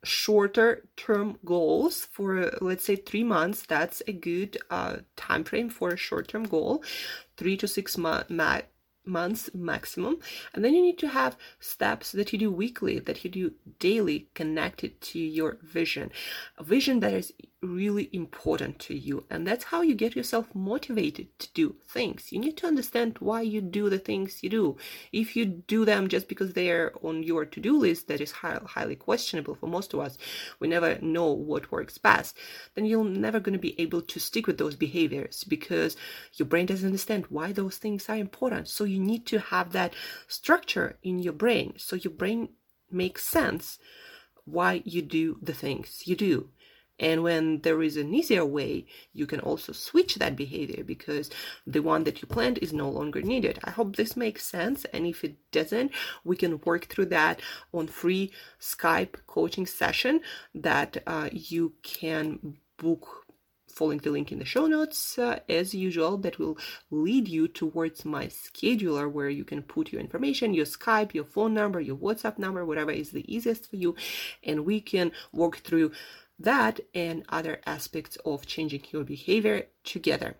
shorter 0.02 0.88
term 0.96 1.38
goals 1.44 2.06
for 2.10 2.50
let's 2.60 2.84
say 2.84 2.96
three 2.96 3.24
months. 3.24 3.64
That's 3.66 4.02
a 4.06 4.12
good 4.12 4.58
uh, 4.70 4.98
time 5.16 5.44
frame 5.44 5.68
for 5.68 5.90
a 5.90 5.96
short 5.96 6.28
term 6.28 6.44
goal. 6.44 6.82
Three 7.36 7.56
to 7.58 7.68
six 7.68 7.98
months 7.98 8.30
months 9.04 9.50
maximum. 9.54 10.18
And 10.54 10.64
then 10.64 10.74
you 10.74 10.82
need 10.82 10.98
to 10.98 11.08
have 11.08 11.36
steps 11.58 12.12
that 12.12 12.32
you 12.32 12.38
do 12.38 12.50
weekly 12.50 12.98
that 12.98 13.24
you 13.24 13.30
do 13.30 13.52
daily 13.78 14.28
connected 14.34 15.00
to 15.00 15.18
your 15.18 15.58
vision. 15.62 16.10
A 16.58 16.64
vision 16.64 17.00
that 17.00 17.14
is 17.14 17.32
really 17.62 18.08
important 18.12 18.78
to 18.78 18.96
you 18.96 19.24
and 19.28 19.46
that's 19.46 19.64
how 19.64 19.82
you 19.82 19.94
get 19.94 20.16
yourself 20.16 20.54
motivated 20.54 21.38
to 21.38 21.48
do 21.52 21.76
things. 21.86 22.32
You 22.32 22.38
need 22.38 22.56
to 22.58 22.66
understand 22.66 23.16
why 23.20 23.42
you 23.42 23.60
do 23.60 23.90
the 23.90 23.98
things 23.98 24.42
you 24.42 24.48
do. 24.48 24.76
If 25.12 25.36
you 25.36 25.44
do 25.44 25.84
them 25.84 26.08
just 26.08 26.26
because 26.26 26.54
they're 26.54 26.92
on 27.02 27.22
your 27.22 27.44
to-do 27.44 27.78
list 27.78 28.08
that 28.08 28.20
is 28.20 28.32
highly 28.32 28.96
questionable 28.96 29.54
for 29.54 29.66
most 29.66 29.92
of 29.92 30.00
us. 30.00 30.16
We 30.58 30.68
never 30.68 30.98
know 31.02 31.32
what 31.32 31.70
works 31.70 31.98
best. 31.98 32.36
Then 32.74 32.86
you're 32.86 33.04
never 33.04 33.40
going 33.40 33.52
to 33.52 33.58
be 33.58 33.78
able 33.78 34.02
to 34.02 34.18
stick 34.18 34.46
with 34.46 34.56
those 34.56 34.74
behaviors 34.74 35.44
because 35.44 35.96
your 36.34 36.46
brain 36.46 36.66
doesn't 36.66 36.86
understand 36.86 37.26
why 37.28 37.52
those 37.52 37.76
things 37.76 38.08
are 38.08 38.16
important. 38.16 38.68
So 38.68 38.84
you 38.84 38.98
need 38.98 39.26
to 39.26 39.38
have 39.38 39.72
that 39.72 39.94
structure 40.28 40.96
in 41.02 41.18
your 41.18 41.34
brain. 41.34 41.74
So 41.76 41.96
your 41.96 42.12
brain 42.12 42.50
makes 42.90 43.24
sense 43.24 43.78
why 44.46 44.82
you 44.84 45.02
do 45.02 45.38
the 45.42 45.54
things 45.54 46.06
you 46.06 46.16
do 46.16 46.48
and 47.00 47.22
when 47.22 47.62
there 47.62 47.82
is 47.82 47.96
an 47.96 48.14
easier 48.14 48.44
way, 48.44 48.86
you 49.14 49.26
can 49.26 49.40
also 49.40 49.72
switch 49.72 50.16
that 50.16 50.36
behavior 50.36 50.84
because 50.84 51.30
the 51.66 51.80
one 51.80 52.04
that 52.04 52.20
you 52.20 52.28
planned 52.28 52.58
is 52.58 52.72
no 52.72 52.90
longer 52.90 53.22
needed. 53.22 53.58
I 53.64 53.70
hope 53.70 53.96
this 53.96 54.16
makes 54.16 54.44
sense. 54.44 54.84
And 54.92 55.06
if 55.06 55.24
it 55.24 55.36
doesn't, 55.50 55.92
we 56.24 56.36
can 56.36 56.60
work 56.64 56.86
through 56.86 57.06
that 57.06 57.40
on 57.72 57.86
free 57.86 58.32
Skype 58.60 59.16
coaching 59.26 59.66
session 59.66 60.20
that 60.54 61.02
uh, 61.06 61.30
you 61.32 61.72
can 61.82 62.58
book 62.76 63.26
following 63.66 63.98
the 63.98 64.10
link 64.10 64.32
in 64.32 64.38
the 64.38 64.44
show 64.44 64.66
notes 64.66 65.18
uh, 65.18 65.38
as 65.48 65.72
usual 65.72 66.18
that 66.18 66.38
will 66.38 66.58
lead 66.90 67.28
you 67.28 67.46
towards 67.46 68.04
my 68.04 68.26
scheduler 68.26 69.10
where 69.10 69.30
you 69.30 69.44
can 69.44 69.62
put 69.62 69.92
your 69.92 70.00
information 70.00 70.52
your 70.52 70.66
skype 70.66 71.14
your 71.14 71.24
phone 71.24 71.54
number 71.54 71.80
your 71.80 71.96
whatsapp 71.96 72.36
number 72.36 72.64
whatever 72.64 72.90
is 72.90 73.10
the 73.12 73.32
easiest 73.32 73.70
for 73.70 73.76
you 73.76 73.94
and 74.42 74.66
we 74.66 74.80
can 74.80 75.12
work 75.32 75.58
through 75.58 75.92
that 76.40 76.80
and 76.94 77.24
other 77.28 77.60
aspects 77.66 78.16
of 78.24 78.46
changing 78.46 78.82
your 78.90 79.04
behavior 79.04 79.66
together. 79.84 80.34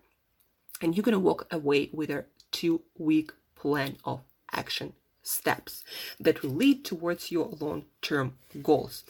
And 0.81 0.95
you're 0.95 1.03
going 1.03 1.13
to 1.13 1.19
walk 1.19 1.47
away 1.51 1.89
with 1.93 2.09
a 2.09 2.25
two 2.51 2.81
week 2.97 3.31
plan 3.55 3.97
of 4.03 4.21
action 4.51 4.93
steps 5.23 5.83
that 6.19 6.41
will 6.41 6.49
lead 6.49 6.83
towards 6.83 7.31
your 7.31 7.49
long 7.59 7.85
term 8.01 8.33
goals. 8.63 9.03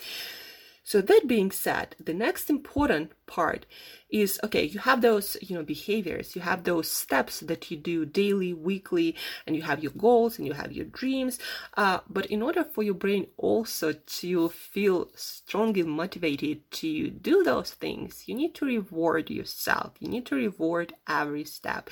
So, 0.91 0.99
that 0.99 1.21
being 1.25 1.51
said, 1.51 1.95
the 2.03 2.13
next 2.13 2.49
important 2.49 3.13
part 3.31 3.65
is 4.09 4.37
okay 4.43 4.65
you 4.65 4.77
have 4.77 4.99
those 5.01 5.37
you 5.41 5.55
know 5.55 5.63
behaviors 5.63 6.35
you 6.35 6.41
have 6.41 6.65
those 6.65 6.91
steps 6.91 7.39
that 7.39 7.71
you 7.71 7.77
do 7.77 8.05
daily 8.05 8.53
weekly 8.53 9.15
and 9.47 9.55
you 9.55 9.61
have 9.61 9.81
your 9.81 9.93
goals 9.93 10.37
and 10.37 10.45
you 10.45 10.51
have 10.51 10.73
your 10.73 10.83
dreams. 10.85 11.39
Uh, 11.77 11.99
but 12.09 12.25
in 12.25 12.41
order 12.41 12.63
for 12.65 12.83
your 12.83 12.93
brain 12.93 13.25
also 13.37 13.93
to 13.93 14.49
feel 14.49 15.07
strongly 15.15 15.83
motivated 15.83 16.69
to 16.71 17.09
do 17.09 17.41
those 17.43 17.71
things 17.71 18.27
you 18.27 18.35
need 18.35 18.53
to 18.53 18.65
reward 18.65 19.29
yourself. 19.29 19.93
You 19.99 20.09
need 20.09 20.25
to 20.25 20.35
reward 20.35 20.93
every 21.07 21.45
step. 21.45 21.89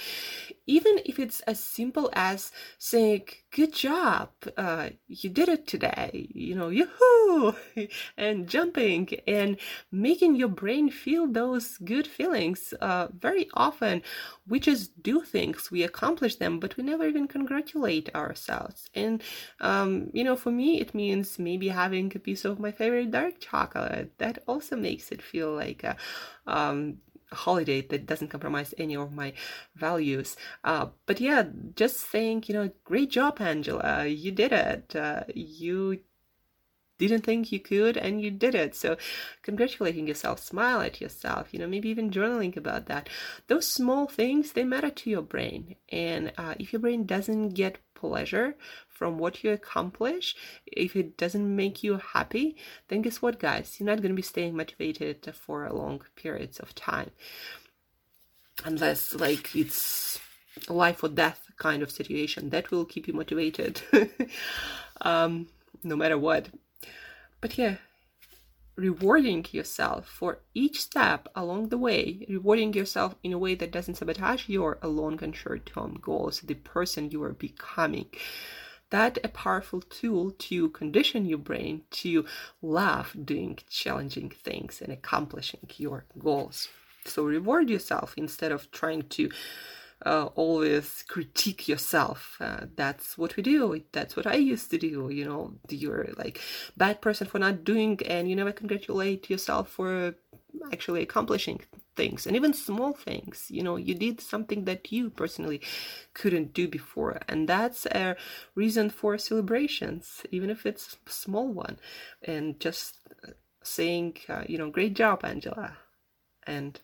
Even 0.67 0.99
if 1.05 1.19
it's 1.19 1.39
as 1.41 1.59
simple 1.59 2.09
as 2.13 2.51
saying 2.77 3.27
good 3.51 3.73
job 3.73 4.29
uh, 4.57 4.89
you 5.07 5.29
did 5.29 5.49
it 5.49 5.65
today 5.65 6.27
you 6.33 6.53
know 6.55 6.69
yoo-hoo 6.69 7.55
and 8.17 8.47
jumping 8.47 9.09
and 9.27 9.57
making 9.91 10.35
your 10.35 10.47
brain 10.47 10.89
feel 10.89 11.27
those 11.27 11.77
good 11.79 12.07
feelings. 12.07 12.73
Uh, 12.81 13.07
very 13.17 13.49
often, 13.53 14.01
we 14.47 14.59
just 14.59 15.01
do 15.01 15.21
things, 15.21 15.71
we 15.71 15.83
accomplish 15.83 16.35
them, 16.35 16.59
but 16.59 16.75
we 16.77 16.83
never 16.83 17.05
even 17.07 17.27
congratulate 17.27 18.13
ourselves. 18.15 18.89
And, 18.95 19.21
um, 19.59 20.09
you 20.13 20.23
know, 20.23 20.35
for 20.35 20.51
me, 20.51 20.79
it 20.79 20.93
means 20.93 21.39
maybe 21.39 21.67
having 21.69 22.11
a 22.15 22.19
piece 22.19 22.45
of 22.45 22.59
my 22.59 22.71
favorite 22.71 23.11
dark 23.11 23.39
chocolate. 23.39 24.11
That 24.17 24.39
also 24.47 24.75
makes 24.75 25.11
it 25.11 25.21
feel 25.21 25.53
like 25.53 25.83
a, 25.83 25.95
um, 26.47 26.97
holiday 27.31 27.81
that 27.81 28.05
doesn't 28.05 28.29
compromise 28.29 28.73
any 28.77 28.95
of 28.95 29.11
my 29.11 29.33
values. 29.75 30.35
Uh, 30.63 30.87
but 31.05 31.19
yeah, 31.21 31.43
just 31.75 31.97
saying, 32.11 32.43
you 32.47 32.53
know, 32.53 32.69
great 32.83 33.09
job, 33.11 33.39
Angela. 33.41 34.05
You 34.05 34.31
did 34.31 34.51
it. 34.51 34.95
Uh, 34.95 35.23
you 35.33 35.99
didn't 36.99 37.23
think 37.23 37.51
you 37.51 37.59
could 37.59 37.97
and 37.97 38.21
you 38.21 38.31
did 38.31 38.55
it. 38.55 38.75
So 38.75 38.97
congratulating 39.41 40.07
yourself, 40.07 40.39
smile 40.39 40.81
at 40.81 41.01
yourself, 41.01 41.53
you 41.53 41.59
know, 41.59 41.67
maybe 41.67 41.89
even 41.89 42.11
journaling 42.11 42.55
about 42.57 42.85
that. 42.87 43.09
Those 43.47 43.67
small 43.67 44.07
things, 44.07 44.51
they 44.51 44.63
matter 44.63 44.89
to 44.89 45.09
your 45.09 45.21
brain. 45.21 45.75
And 45.89 46.31
uh, 46.37 46.55
if 46.59 46.73
your 46.73 46.79
brain 46.81 47.05
doesn't 47.05 47.49
get 47.49 47.79
pleasure 47.93 48.55
from 48.87 49.17
what 49.17 49.43
you 49.43 49.51
accomplish, 49.51 50.35
if 50.65 50.95
it 50.95 51.17
doesn't 51.17 51.55
make 51.55 51.83
you 51.83 51.97
happy, 51.97 52.55
then 52.89 53.01
guess 53.01 53.21
what, 53.21 53.39
guys? 53.39 53.77
You're 53.79 53.87
not 53.87 54.01
going 54.01 54.11
to 54.11 54.15
be 54.15 54.21
staying 54.21 54.55
motivated 54.55 55.33
for 55.33 55.69
long 55.69 56.01
periods 56.15 56.59
of 56.59 56.75
time. 56.75 57.11
Unless, 58.65 59.15
like, 59.15 59.55
it's 59.55 60.19
life 60.67 61.03
or 61.03 61.09
death 61.09 61.49
kind 61.57 61.81
of 61.81 61.91
situation 61.91 62.49
that 62.49 62.71
will 62.71 62.85
keep 62.85 63.07
you 63.07 63.13
motivated 63.13 63.81
um, 65.01 65.47
no 65.83 65.95
matter 65.95 66.17
what 66.17 66.49
but 67.41 67.57
yeah, 67.57 67.77
rewarding 68.75 69.45
yourself 69.51 70.07
for 70.07 70.39
each 70.53 70.81
step 70.81 71.27
along 71.35 71.69
the 71.69 71.77
way, 71.77 72.25
rewarding 72.29 72.73
yourself 72.73 73.15
in 73.23 73.33
a 73.33 73.37
way 73.37 73.55
that 73.55 73.71
doesn't 73.71 73.95
sabotage 73.95 74.47
your 74.47 74.77
long 74.83 75.21
and 75.23 75.35
short 75.35 75.65
term 75.65 75.99
goals, 76.01 76.41
the 76.41 76.55
person 76.55 77.11
you 77.11 77.21
are 77.23 77.33
becoming. 77.33 78.07
That 78.89 79.19
a 79.23 79.27
powerful 79.27 79.81
tool 79.81 80.31
to 80.31 80.69
condition 80.69 81.25
your 81.25 81.37
brain 81.37 81.83
to 81.91 82.25
love 82.61 83.15
doing 83.23 83.59
challenging 83.69 84.31
things 84.31 84.81
and 84.81 84.91
accomplishing 84.91 85.69
your 85.77 86.05
goals. 86.17 86.69
So 87.05 87.23
reward 87.23 87.69
yourself 87.69 88.15
instead 88.17 88.51
of 88.51 88.71
trying 88.71 89.03
to 89.09 89.29
uh, 90.05 90.25
always 90.35 91.03
critique 91.07 91.67
yourself. 91.67 92.37
Uh, 92.39 92.65
that's 92.75 93.17
what 93.17 93.35
we 93.35 93.43
do. 93.43 93.81
That's 93.91 94.15
what 94.15 94.27
I 94.27 94.35
used 94.35 94.71
to 94.71 94.77
do. 94.77 95.09
You 95.09 95.25
know, 95.25 95.53
you're 95.69 96.09
like 96.17 96.39
bad 96.77 97.01
person 97.01 97.27
for 97.27 97.39
not 97.39 97.63
doing, 97.63 97.99
and 98.05 98.29
you 98.29 98.35
never 98.35 98.51
congratulate 98.51 99.29
yourself 99.29 99.69
for 99.69 100.15
actually 100.71 101.01
accomplishing 101.01 101.61
things 101.95 102.25
and 102.25 102.35
even 102.35 102.53
small 102.53 102.93
things 102.93 103.47
you 103.49 103.61
know 103.61 103.75
you 103.75 103.93
did 103.93 104.19
something 104.21 104.65
that 104.65 104.91
you 104.91 105.09
personally 105.09 105.61
couldn't 106.13 106.53
do 106.53 106.67
before 106.67 107.19
and 107.27 107.47
that's 107.47 107.85
a 107.87 108.15
reason 108.55 108.89
for 108.89 109.17
celebrations 109.17 110.23
even 110.31 110.49
if 110.49 110.65
it's 110.65 110.97
a 111.05 111.11
small 111.11 111.47
one 111.47 111.77
and 112.23 112.59
just 112.59 112.99
saying 113.63 114.17
uh, 114.29 114.43
you 114.47 114.57
know 114.57 114.69
great 114.69 114.93
job 114.93 115.23
angela 115.23 115.77
and 116.47 116.79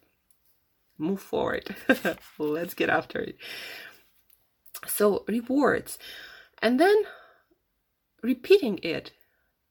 move 0.98 1.22
forward. 1.22 1.76
Let's 2.38 2.74
get 2.74 2.90
after 2.90 3.20
it. 3.20 3.38
So, 4.88 5.24
rewards. 5.28 5.98
And 6.62 6.80
then 6.80 6.96
repeating 8.22 8.80
it 8.84 9.12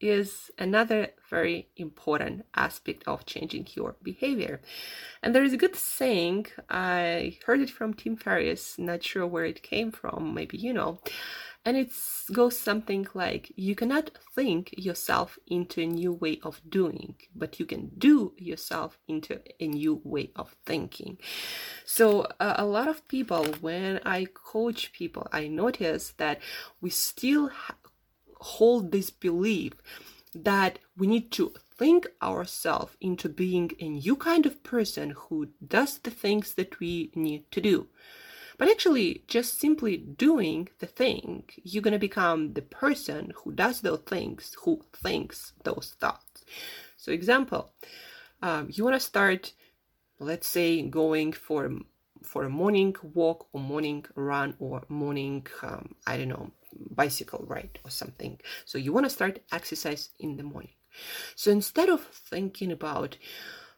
is 0.00 0.50
another 0.58 1.08
very 1.30 1.68
important 1.76 2.44
aspect 2.54 3.02
of 3.06 3.24
changing 3.24 3.66
your 3.74 3.96
behavior. 4.02 4.60
And 5.22 5.34
there 5.34 5.44
is 5.44 5.52
a 5.52 5.56
good 5.56 5.76
saying, 5.76 6.46
I 6.68 7.38
heard 7.46 7.60
it 7.60 7.70
from 7.70 7.94
Tim 7.94 8.16
Ferriss, 8.16 8.78
not 8.78 9.02
sure 9.02 9.26
where 9.26 9.46
it 9.46 9.62
came 9.62 9.90
from, 9.92 10.34
maybe 10.34 10.58
you 10.58 10.72
know. 10.72 11.00
And 11.64 11.76
it 11.78 11.90
goes 12.30 12.58
something 12.58 13.06
like 13.14 13.50
You 13.56 13.74
cannot 13.74 14.10
think 14.34 14.74
yourself 14.76 15.38
into 15.46 15.80
a 15.80 15.86
new 15.86 16.12
way 16.12 16.38
of 16.42 16.60
doing, 16.68 17.14
but 17.34 17.58
you 17.58 17.64
can 17.64 17.90
do 17.96 18.34
yourself 18.36 18.98
into 19.08 19.40
a 19.58 19.66
new 19.66 20.00
way 20.04 20.30
of 20.36 20.54
thinking. 20.66 21.18
So, 21.86 22.26
uh, 22.38 22.54
a 22.58 22.66
lot 22.66 22.88
of 22.88 23.08
people, 23.08 23.46
when 23.62 24.00
I 24.04 24.26
coach 24.34 24.92
people, 24.92 25.26
I 25.32 25.48
notice 25.48 26.12
that 26.18 26.40
we 26.82 26.90
still 26.90 27.48
ha- 27.48 27.76
hold 28.40 28.92
this 28.92 29.10
belief 29.10 29.72
that 30.34 30.78
we 30.96 31.06
need 31.06 31.30
to 31.32 31.54
think 31.76 32.06
ourselves 32.22 32.96
into 33.00 33.28
being 33.28 33.70
a 33.80 33.88
new 33.88 34.16
kind 34.16 34.46
of 34.46 34.62
person 34.62 35.10
who 35.10 35.48
does 35.66 35.98
the 35.98 36.10
things 36.10 36.54
that 36.54 36.78
we 36.80 37.10
need 37.14 37.50
to 37.52 37.60
do. 37.60 37.88
But 38.58 38.68
actually, 38.68 39.24
just 39.26 39.58
simply 39.58 39.96
doing 39.96 40.68
the 40.78 40.86
thing, 40.86 41.44
you're 41.62 41.82
going 41.82 41.92
to 41.92 41.98
become 41.98 42.52
the 42.52 42.62
person 42.62 43.32
who 43.36 43.52
does 43.52 43.80
those 43.80 44.02
things, 44.06 44.56
who 44.62 44.82
thinks 44.92 45.52
those 45.64 45.94
thoughts. 46.00 46.44
So, 46.96 47.12
example, 47.12 47.72
um, 48.42 48.68
you 48.70 48.84
want 48.84 48.94
to 48.94 49.00
start, 49.00 49.52
let's 50.18 50.48
say, 50.48 50.82
going 50.82 51.32
for 51.32 51.70
for 52.22 52.44
a 52.44 52.50
morning 52.50 52.96
walk 53.12 53.46
or 53.52 53.60
morning 53.60 54.04
run 54.14 54.54
or 54.58 54.82
morning, 54.88 55.46
um, 55.62 55.94
I 56.06 56.16
don't 56.16 56.28
know, 56.28 56.50
bicycle 56.90 57.44
ride 57.46 57.78
or 57.84 57.90
something. 57.90 58.40
So 58.64 58.78
you 58.78 58.92
want 58.92 59.04
to 59.06 59.10
start 59.10 59.40
exercise 59.52 60.08
in 60.18 60.36
the 60.36 60.42
morning. 60.42 60.72
So 61.34 61.50
instead 61.50 61.88
of 61.88 62.00
thinking 62.00 62.72
about 62.72 63.16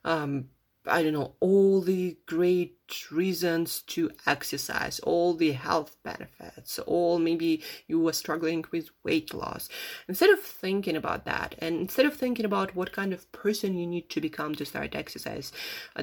um, 0.04 0.50
I 0.86 1.02
don't 1.02 1.12
know, 1.12 1.34
all 1.40 1.80
the 1.80 2.16
great 2.26 2.76
reasons 3.10 3.82
to 3.82 4.10
exercise, 4.26 5.00
all 5.00 5.34
the 5.34 5.52
health 5.52 5.96
benefits, 6.04 6.78
all 6.80 7.18
maybe 7.18 7.62
you 7.88 7.98
were 8.00 8.12
struggling 8.12 8.64
with 8.70 8.90
weight 9.02 9.34
loss. 9.34 9.68
Instead 10.08 10.30
of 10.30 10.40
thinking 10.40 10.96
about 10.96 11.24
that, 11.24 11.56
and 11.58 11.80
instead 11.80 12.06
of 12.06 12.14
thinking 12.14 12.44
about 12.44 12.76
what 12.76 12.92
kind 12.92 13.12
of 13.12 13.30
person 13.32 13.76
you 13.76 13.86
need 13.86 14.08
to 14.10 14.20
become 14.20 14.54
to 14.54 14.64
start 14.64 14.94
exercise 14.94 15.52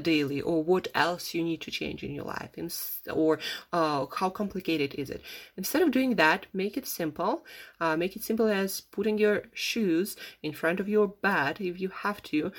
daily, 0.02 0.42
or 0.42 0.64
what 0.64 0.88
else 0.94 1.34
you 1.34 1.44
need 1.44 1.62
to 1.62 1.72
change 1.72 2.04
in 2.04 2.14
your 2.14 2.26
life, 2.26 2.50
or 3.12 3.40
uh, 3.72 4.06
how 4.18 4.30
complicated 4.30 4.94
is 4.96 5.10
it, 5.10 5.22
instead 5.56 5.82
of 5.82 5.92
doing 5.92 6.16
that, 6.16 6.46
make 6.54 6.76
it 6.76 6.86
simple. 6.86 7.46
Uh, 7.80 7.96
make 7.96 8.16
it 8.16 8.24
simple 8.24 8.48
as 8.48 8.82
putting 8.82 9.18
your 9.18 9.44
shoes 9.54 10.16
in 10.42 10.52
front 10.52 10.80
of 10.80 10.90
your 10.90 11.08
bed 11.08 11.60
if 11.62 11.80
you 11.80 11.90
have 11.90 12.22
to 12.24 12.52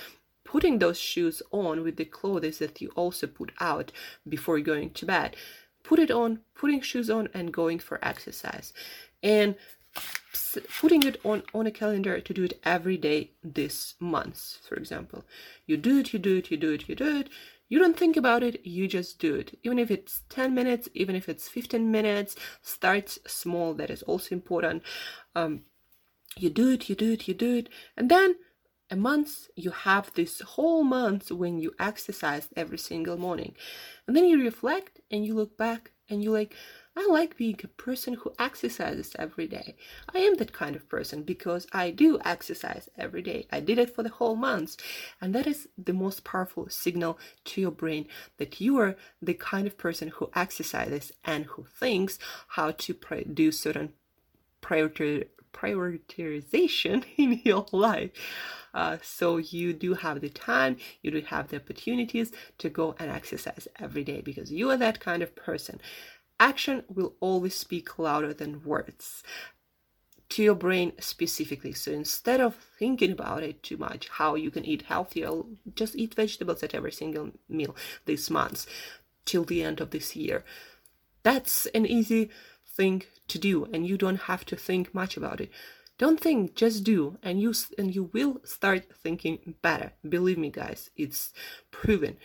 putting 0.45 0.79
those 0.79 0.99
shoes 0.99 1.43
on 1.51 1.83
with 1.83 1.97
the 1.97 2.05
clothes 2.05 2.59
that 2.59 2.81
you 2.81 2.91
also 2.95 3.27
put 3.27 3.53
out 3.61 3.93
before 4.29 4.61
going 4.61 4.91
to 4.91 5.07
bed. 5.07 5.37
Put 5.83 5.99
it 5.99 6.11
on, 6.11 6.41
putting 6.55 6.81
shoes 6.81 7.11
on, 7.11 7.29
and 7.35 7.53
going 7.53 7.79
for 7.79 7.99
exercise. 8.03 8.73
And 9.23 9.57
putting 10.81 11.03
it 11.05 11.21
on 11.25 11.43
on 11.55 11.67
a 11.67 11.71
calendar 11.71 12.21
to 12.21 12.35
do 12.35 12.45
it 12.45 12.59
every 12.65 12.97
day 12.97 13.31
this 13.43 13.95
month 14.01 14.59
for 14.69 14.75
example 14.75 15.25
you 15.67 15.77
do 15.77 15.99
it 16.01 16.13
you 16.13 16.19
do 16.19 16.37
it 16.39 16.51
you 16.51 16.57
do 16.57 16.73
it 16.73 16.89
you 16.89 16.95
do 16.95 17.19
it 17.19 17.29
you 17.69 17.79
don't 17.79 17.97
think 17.97 18.17
about 18.17 18.43
it 18.43 18.65
you 18.67 18.89
just 18.89 19.19
do 19.19 19.35
it 19.35 19.59
even 19.63 19.79
if 19.79 19.91
it's 19.91 20.23
10 20.29 20.55
minutes 20.55 20.89
even 20.95 21.15
if 21.15 21.29
it's 21.29 21.49
15 21.49 21.91
minutes 21.91 22.35
start 22.63 23.19
small 23.27 23.75
that 23.75 23.91
is 23.91 24.03
also 24.03 24.35
important 24.35 24.83
um, 25.35 25.63
you 26.37 26.51
do 26.51 26.71
it 26.71 26.89
you 26.89 26.95
do 26.95 27.13
it 27.13 27.29
you 27.29 27.35
do 27.35 27.57
it 27.57 27.69
and 27.97 28.11
then 28.11 28.37
a 28.91 28.97
month 28.97 29.49
you 29.57 29.71
have 29.71 30.13
this 30.15 30.41
whole 30.41 30.85
month 30.85 31.31
when 31.31 31.59
you 31.59 31.73
exercise 31.81 32.49
every 32.57 32.79
single 32.79 33.17
morning. 33.17 33.55
And 34.07 34.17
then 34.17 34.27
you 34.27 34.43
reflect 34.43 35.01
and 35.11 35.25
you 35.25 35.35
look 35.35 35.57
back 35.57 35.93
and 36.11 36.23
you 36.23 36.31
like 36.31 36.55
i 36.97 37.05
like 37.07 37.37
being 37.37 37.59
a 37.65 37.69
person 37.69 38.15
who 38.15 38.33
exercises 38.39 39.17
every 39.19 39.47
day. 39.49 39.75
I 40.15 40.19
am 40.19 40.37
that 40.37 40.53
kind 40.53 40.77
of 40.77 40.89
person 40.89 41.23
because 41.23 41.67
i 41.73 41.91
do 41.91 42.19
exercise 42.25 42.89
every 42.99 43.23
day. 43.23 43.47
I 43.51 43.61
did 43.61 43.79
it 43.79 43.95
for 43.95 44.03
the 44.03 44.11
whole 44.11 44.37
month. 44.37 44.77
And 45.21 45.35
that 45.35 45.47
is 45.47 45.67
the 45.79 45.95
most 45.95 46.23
powerful 46.25 46.69
signal 46.69 47.19
to 47.47 47.61
your 47.61 47.71
brain 47.71 48.07
that 48.37 48.61
you 48.61 48.77
are 48.79 48.97
the 49.21 49.35
kind 49.35 49.67
of 49.67 49.79
person 49.79 50.09
who 50.09 50.31
exercises 50.37 51.11
and 51.25 51.47
who 51.47 51.65
thinks 51.65 52.19
how 52.49 52.73
to 52.73 52.95
do 53.33 53.51
certain 53.51 53.95
priority 54.61 55.25
prioritization 55.55 57.05
in 57.17 57.41
your 57.45 57.67
life. 57.73 58.11
Uh, 58.75 58.99
so 59.03 59.37
you 59.37 59.73
do 59.73 59.95
have 59.95 60.21
the 60.21 60.29
time, 60.29 60.77
you 61.01 61.11
do 61.11 61.21
have 61.23 61.49
the 61.49 61.57
opportunities 61.57 62.33
to 62.59 62.69
go 62.69 62.95
and 62.99 63.11
exercise 63.11 63.69
every 63.79 64.05
day 64.05 64.21
because 64.21 64.51
you 64.53 64.69
are 64.71 64.77
that 64.77 65.01
kind 65.01 65.23
of 65.23 65.35
person. 65.37 65.81
Action 66.41 66.83
will 66.89 67.15
always 67.21 67.55
speak 67.55 67.99
louder 67.99 68.35
than 68.35 68.65
words 68.65 69.23
to 70.31 70.43
your 70.43 70.57
brain 70.57 70.93
specifically. 70.99 71.73
So 71.73 71.93
instead 71.93 72.41
of 72.41 72.57
thinking 72.79 73.13
about 73.13 73.45
it 73.45 73.63
too 73.63 73.77
much, 73.77 74.09
how 74.09 74.35
you 74.35 74.51
can 74.51 74.65
eat 74.65 74.83
healthier, 74.83 75.31
just 75.75 75.95
eat 75.95 76.15
vegetables 76.15 76.63
at 76.65 76.75
every 76.75 76.91
single 76.91 77.31
meal 77.49 77.77
this 78.05 78.29
month 78.31 78.67
till 79.25 79.45
the 79.45 79.63
end 79.63 79.81
of 79.81 79.91
this 79.91 80.17
year. 80.17 80.45
That's 81.23 81.67
an 81.67 81.87
easy 81.87 82.31
thing 82.77 83.03
to 83.29 83.39
do 83.39 83.65
and 83.73 83.87
you 83.87 83.97
don't 83.97 84.23
have 84.23 84.45
to 84.47 84.57
think 84.57 84.95
much 84.95 85.17
about 85.17 85.41
it. 85.41 85.51
Don't 85.97 86.21
think 86.21 86.55
just 86.57 86.83
do 86.83 87.19
and 87.23 87.41
you 87.41 87.55
and 87.79 87.95
you 87.95 88.11
will 88.13 88.41
start 88.45 88.87
thinking 89.03 89.55
better. 89.63 89.93
Believe 90.09 90.39
me 90.39 90.51
guys 90.51 90.91
it's 90.97 91.33
proven. 91.71 92.17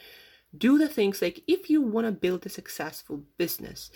Do 0.57 0.79
the 0.79 0.87
things 0.87 1.21
like 1.21 1.43
if 1.47 1.69
you 1.69 1.81
want 1.81 2.07
to 2.07 2.11
build 2.11 2.45
a 2.45 2.49
successful 2.49 3.23
business 3.37 3.91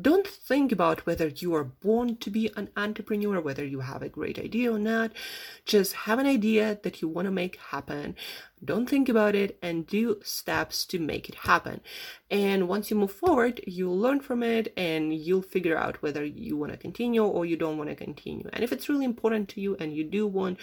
don't 0.00 0.26
think 0.26 0.72
about 0.72 1.06
whether 1.06 1.28
you 1.28 1.54
are 1.54 1.62
born 1.62 2.16
to 2.16 2.28
be 2.28 2.50
an 2.56 2.68
entrepreneur, 2.76 3.40
whether 3.40 3.64
you 3.64 3.80
have 3.80 4.02
a 4.02 4.08
great 4.08 4.40
idea 4.40 4.72
or 4.72 4.78
not. 4.78 5.12
Just 5.64 5.92
have 5.92 6.18
an 6.18 6.26
idea 6.26 6.80
that 6.82 7.00
you 7.00 7.06
want 7.06 7.26
to 7.26 7.30
make 7.30 7.56
happen. 7.56 8.16
Don't 8.64 8.90
think 8.90 9.08
about 9.08 9.36
it 9.36 9.56
and 9.62 9.86
do 9.86 10.20
steps 10.24 10.84
to 10.86 10.98
make 10.98 11.28
it 11.28 11.36
happen. 11.36 11.80
And 12.28 12.66
once 12.66 12.90
you 12.90 12.96
move 12.96 13.12
forward, 13.12 13.60
you'll 13.66 13.98
learn 13.98 14.18
from 14.18 14.42
it 14.42 14.72
and 14.76 15.14
you'll 15.14 15.42
figure 15.42 15.78
out 15.78 16.02
whether 16.02 16.24
you 16.24 16.56
want 16.56 16.72
to 16.72 16.78
continue 16.78 17.22
or 17.22 17.46
you 17.46 17.56
don't 17.56 17.78
want 17.78 17.90
to 17.90 17.96
continue. 17.96 18.48
And 18.52 18.64
if 18.64 18.72
it's 18.72 18.88
really 18.88 19.04
important 19.04 19.48
to 19.50 19.60
you 19.60 19.76
and 19.78 19.94
you 19.94 20.02
do 20.02 20.26
want, 20.26 20.58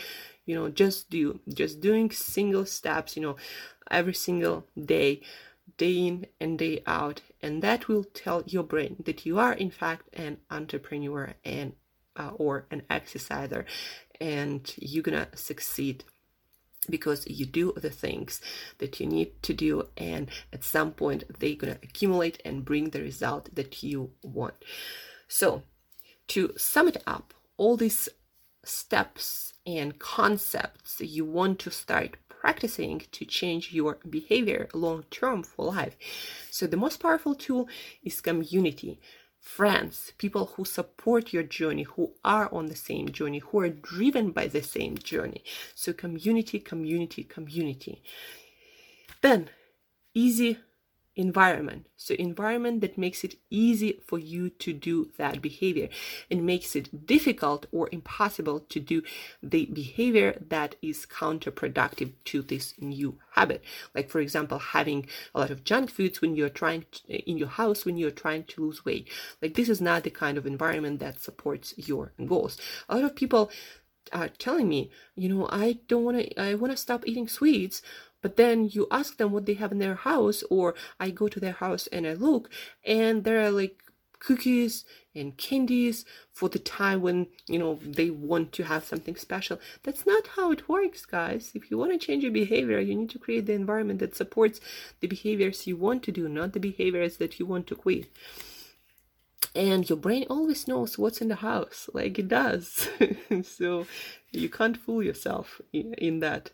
you 0.46 0.56
know, 0.56 0.68
just 0.68 1.10
do, 1.10 1.40
just 1.48 1.80
doing 1.80 2.12
single 2.12 2.66
steps, 2.66 3.16
you 3.16 3.22
know, 3.22 3.38
every 3.90 4.14
single 4.14 4.66
day 4.84 5.22
day 5.82 5.98
in 6.08 6.28
and 6.40 6.60
day 6.60 6.84
out 6.86 7.22
and 7.42 7.64
that 7.64 7.88
will 7.88 8.04
tell 8.04 8.44
your 8.46 8.62
brain 8.62 8.96
that 9.08 9.26
you 9.26 9.40
are 9.40 9.54
in 9.54 9.72
fact 9.72 10.08
an 10.14 10.38
entrepreneur 10.52 11.34
and 11.44 11.74
uh, 12.16 12.30
or 12.36 12.68
an 12.70 12.84
exerciser 12.88 13.66
and 14.20 14.76
you're 14.78 15.02
gonna 15.02 15.28
succeed 15.34 16.04
because 16.88 17.28
you 17.28 17.48
do 17.48 17.74
the 17.78 17.90
things 17.90 18.42
that 18.78 19.00
you 19.00 19.08
need 19.08 19.32
to 19.42 19.54
do 19.54 19.88
and 19.98 20.30
at 20.54 20.64
some 20.64 20.92
point 20.92 21.24
they're 21.40 21.56
gonna 21.56 21.80
accumulate 21.82 22.40
and 22.46 22.64
bring 22.64 22.92
the 22.92 23.02
result 23.02 23.50
that 23.56 23.82
you 23.82 24.12
want. 24.22 24.54
So 25.28 25.64
to 26.28 26.54
sum 26.58 26.90
it 26.90 26.98
up 27.08 27.34
all 27.58 27.76
these 27.76 28.08
steps 28.64 29.54
and 29.66 29.98
concepts 29.98 31.02
you 31.02 31.26
want 31.26 31.58
to 31.58 31.72
start 31.72 32.18
practicing 32.42 33.04
to 33.12 33.24
change 33.24 33.72
your 33.72 34.00
behavior 34.10 34.68
long 34.74 35.04
term 35.12 35.44
for 35.44 35.66
life. 35.66 35.96
So, 36.50 36.66
the 36.66 36.84
most 36.86 36.98
powerful 37.00 37.36
tool 37.36 37.70
is 38.04 38.20
community 38.20 39.00
friends, 39.40 40.14
people 40.20 40.46
who 40.54 40.64
support 40.64 41.34
your 41.34 41.44
journey, 41.44 41.84
who 41.84 42.14
are 42.24 42.48
on 42.54 42.68
the 42.68 42.76
same 42.76 43.10
journey, 43.10 43.40
who 43.40 43.60
are 43.60 43.70
driven 43.70 44.32
by 44.32 44.48
the 44.48 44.62
same 44.62 44.96
journey. 44.98 45.44
So, 45.76 45.94
community, 45.94 46.60
community, 46.60 47.24
community. 47.24 48.02
Then, 49.22 49.50
easy 50.14 50.58
environment. 51.16 51.88
So 51.98 52.16
environment 52.16 52.82
that 52.82 52.98
makes 52.98 53.24
it 53.24 53.36
easy 53.50 54.00
for 54.06 54.18
you 54.18 54.50
to 54.50 54.74
do 54.74 55.12
that 55.18 55.42
behavior. 55.42 55.90
And 56.30 56.46
makes 56.46 56.76
it 56.76 57.06
difficult 57.06 57.66
or 57.72 57.90
impossible 57.92 58.62
to 58.62 58.80
do 58.80 59.04
the 59.44 59.66
behavior 59.66 60.42
that 60.50 60.76
is 60.82 61.06
counterproductive 61.06 62.14
to 62.26 62.42
this 62.42 62.74
new 62.80 63.18
habit. 63.32 63.64
Like 63.94 64.10
for 64.10 64.20
example 64.20 64.60
having 64.60 65.08
a 65.36 65.40
lot 65.40 65.52
of 65.52 65.64
junk 65.64 65.92
foods 65.92 66.22
when 66.22 66.36
you're 66.36 66.50
trying 66.50 66.86
to, 66.92 67.30
in 67.30 67.38
your 67.38 67.50
house 67.50 67.86
when 67.86 67.98
you're 67.98 68.12
trying 68.12 68.46
to 68.46 68.62
lose 68.62 68.86
weight. 68.86 69.10
Like 69.42 69.56
this 69.56 69.70
is 69.70 69.82
not 69.82 70.04
the 70.04 70.10
kind 70.10 70.38
of 70.38 70.46
environment 70.46 71.00
that 71.00 71.20
supports 71.22 71.74
your 71.78 72.14
goals. 72.26 72.58
A 72.90 72.96
lot 72.96 73.06
of 73.06 73.16
people 73.16 73.52
are 74.12 74.30
telling 74.30 74.68
me 74.68 74.90
you 75.16 75.30
know 75.30 75.48
i 75.52 75.78
don't 75.88 76.04
want 76.04 76.18
to 76.18 76.42
i 76.42 76.54
want 76.56 76.72
to 76.72 76.78
stop 76.78 77.08
eating 77.08 77.28
sweets 77.28 77.82
but 78.22 78.38
then 78.38 78.70
you 78.70 78.88
ask 78.92 79.18
them 79.18 79.32
what 79.32 79.46
they 79.46 79.56
have 79.56 79.72
in 79.72 79.80
their 79.80 79.96
house, 79.96 80.44
or 80.50 80.76
I 81.00 81.10
go 81.10 81.28
to 81.28 81.40
their 81.40 81.54
house 81.54 81.88
and 81.88 82.06
I 82.08 82.14
look, 82.14 82.50
and 82.86 83.24
there 83.24 83.42
are 83.42 83.52
like 83.52 83.82
cookies 84.22 84.86
and 85.16 85.36
candies 85.36 86.06
for 86.32 86.48
the 86.48 86.60
time 86.60 87.02
when 87.02 87.28
you 87.48 87.60
know 87.60 87.80
they 87.84 88.10
want 88.10 88.54
to 88.54 88.64
have 88.64 88.86
something 88.86 89.16
special. 89.16 89.60
That's 89.84 90.06
not 90.06 90.28
how 90.36 90.52
it 90.52 90.70
works 90.70 91.06
guys. 91.06 91.52
If 91.54 91.70
you 91.70 91.78
want 91.78 91.92
to 91.92 91.98
change 91.98 92.24
your 92.24 92.32
behavior 92.32 92.80
you 92.80 92.96
need 92.96 93.10
to 93.10 93.20
create 93.20 93.48
the 93.48 93.54
environment 93.54 94.00
that 94.00 94.16
supports 94.16 94.62
the 95.00 95.08
behaviors 95.08 95.68
you 95.68 95.76
want 95.76 96.04
to 96.04 96.12
do 96.12 96.30
not 96.30 96.54
the 96.54 96.60
behaviors 96.60 97.18
that 97.18 97.40
you 97.40 97.46
want 97.46 97.68
to 97.68 97.76
quit. 97.76 98.06
And 99.54 99.90
your 99.90 99.98
brain 99.98 100.26
always 100.30 100.66
knows 100.68 100.98
what's 100.98 101.20
in 101.20 101.28
the 101.28 101.36
house 101.36 101.90
like 101.94 102.18
it 102.18 102.30
does. 102.30 102.88
So 103.44 103.88
you 104.32 104.50
can't 104.50 104.78
fool 104.78 105.02
yourself 105.04 105.62
in, 105.74 106.20
that 106.20 106.52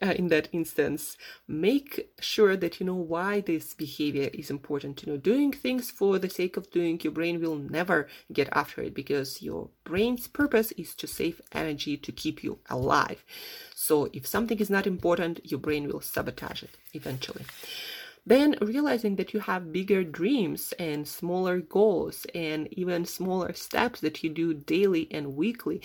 uh, 0.00 0.14
in 0.16 0.28
that 0.28 0.48
instance 0.52 1.16
make 1.46 2.10
sure 2.20 2.56
that 2.56 2.80
you 2.80 2.86
know 2.86 2.94
why 2.94 3.40
this 3.40 3.74
behavior 3.74 4.30
is 4.32 4.50
important. 4.50 5.02
You 5.02 5.12
know 5.12 5.18
doing 5.18 5.52
things 5.52 5.90
for 5.90 6.18
the 6.18 6.30
sake 6.30 6.56
of 6.56 6.70
doing 6.70 7.00
your 7.02 7.12
brain 7.12 7.40
will 7.40 7.56
never 7.56 8.08
get 8.32 8.48
after 8.52 8.82
it 8.82 8.94
because 8.94 9.42
your 9.42 9.68
brain's 9.84 10.28
purpose 10.28 10.72
is 10.72 10.94
to 10.96 11.06
save 11.06 11.40
energy 11.52 11.96
to 11.96 12.12
keep 12.12 12.42
you 12.42 12.58
alive. 12.70 13.24
So 13.74 14.08
if 14.12 14.26
something 14.26 14.58
is 14.58 14.70
not 14.70 14.86
important 14.86 15.50
your 15.50 15.60
brain 15.60 15.88
will 15.88 16.00
sabotage 16.00 16.62
it 16.62 16.70
eventually. 16.94 17.44
Then 18.24 18.56
realizing 18.60 19.16
that 19.16 19.34
you 19.34 19.40
have 19.40 19.72
bigger 19.72 20.04
dreams 20.04 20.72
and 20.78 21.08
smaller 21.08 21.58
goals 21.58 22.24
and 22.34 22.72
even 22.72 23.04
smaller 23.04 23.52
steps 23.52 23.98
that 24.00 24.22
you 24.22 24.30
do 24.30 24.54
daily 24.54 25.08
and 25.10 25.34
weekly 25.34 25.82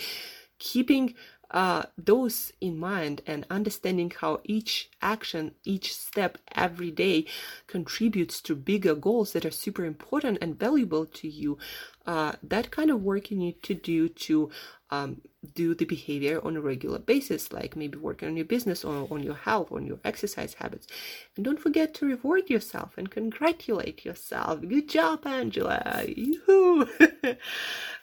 keeping 0.59 1.13
uh, 1.51 1.83
those 1.97 2.51
in 2.59 2.77
mind 2.77 3.21
and 3.25 3.45
understanding 3.49 4.11
how 4.19 4.39
each 4.43 4.89
action, 5.01 5.53
each 5.63 5.95
step 5.95 6.37
every 6.55 6.91
day 6.91 7.25
contributes 7.67 8.41
to 8.41 8.55
bigger 8.55 8.95
goals 8.95 9.33
that 9.33 9.45
are 9.45 9.51
super 9.51 9.85
important 9.85 10.37
and 10.41 10.59
valuable 10.59 11.05
to 11.05 11.27
you, 11.27 11.57
uh, 12.05 12.33
that 12.43 12.71
kind 12.71 12.89
of 12.89 13.03
work 13.03 13.31
you 13.31 13.37
need 13.37 13.61
to 13.63 13.73
do 13.73 14.09
to 14.09 14.49
um, 14.89 15.21
do 15.53 15.75
the 15.75 15.85
behavior 15.85 16.39
on 16.43 16.55
a 16.55 16.61
regular 16.61 16.99
basis, 16.99 17.51
like 17.51 17.75
maybe 17.75 17.97
working 17.97 18.29
on 18.29 18.37
your 18.37 18.45
business 18.45 18.83
or 18.85 19.07
on 19.11 19.23
your 19.23 19.35
health, 19.35 19.71
on 19.71 19.85
your 19.85 19.99
exercise 20.05 20.53
habits. 20.55 20.87
And 21.35 21.43
don't 21.43 21.59
forget 21.59 21.93
to 21.95 22.05
reward 22.05 22.49
yourself 22.49 22.97
and 22.97 23.09
congratulate 23.11 24.05
yourself. 24.05 24.61
Good 24.61 24.89
job, 24.89 25.25
Angela! 25.25 26.05
Yoo-hoo! 26.07 26.87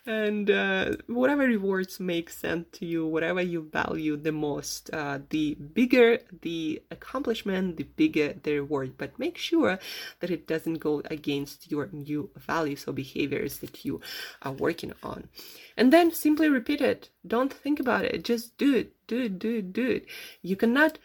and 0.07 0.51
uh, 0.51 0.93
whatever 1.07 1.45
rewards 1.45 1.99
make 1.99 2.29
sense 2.29 2.67
to 2.73 2.85
you, 2.85 3.07
whatever 3.07 3.41
you 3.41 3.63
value 3.73 4.17
the 4.17 4.33
most, 4.33 4.91
uh, 4.93 5.19
the 5.31 5.55
bigger 5.55 6.19
the 6.43 6.83
accomplishment, 6.91 7.79
the 7.79 7.85
bigger 7.85 8.35
the 8.43 8.55
reward. 8.55 8.99
But 8.99 9.19
make 9.19 9.39
sure 9.39 9.79
that 10.21 10.31
it 10.31 10.47
doesn't 10.47 10.79
go 10.79 11.03
against 11.07 11.71
your 11.71 11.89
new 11.93 12.31
values 12.37 12.85
or 12.87 12.93
behaviors 12.93 13.59
that 13.59 13.85
you 13.85 14.01
are 14.43 14.53
working 14.53 14.93
on. 15.03 15.29
And 15.77 15.93
then 15.93 16.13
simply 16.13 16.49
repeat 16.49 16.83
it. 16.83 17.09
Don't 17.27 17.53
think 17.53 17.81
about 17.81 18.05
it. 18.05 18.25
Just 18.25 18.59
do 18.59 18.75
it, 18.75 18.93
do 19.07 19.23
it, 19.23 19.39
do 19.39 19.57
it, 19.57 19.73
do 19.73 19.89
it. 19.89 20.07
You 20.43 20.57
cannot 20.57 20.99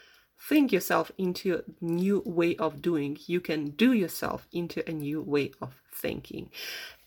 think 0.47 0.71
yourself 0.71 1.11
into 1.17 1.55
a 1.55 1.83
new 1.83 2.21
way 2.25 2.55
of 2.57 2.81
doing. 2.81 3.17
You 3.27 3.39
can 3.39 3.71
do 3.71 3.93
yourself 3.93 4.47
into 4.51 4.87
a 4.89 4.93
new 4.93 5.21
way 5.21 5.51
of 5.61 5.73
thinking. 5.93 6.49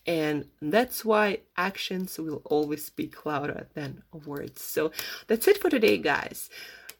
And 0.05 0.45
that's 0.61 1.05
why 1.05 1.39
actions 1.55 2.17
will 2.17 2.41
always 2.45 2.85
speak 2.85 3.25
louder 3.25 3.67
than 3.73 4.03
words. 4.25 4.61
So 4.61 4.91
that's 5.27 5.47
it 5.47 5.57
for 5.57 5.69
today, 5.69 5.97
guys. 5.97 6.49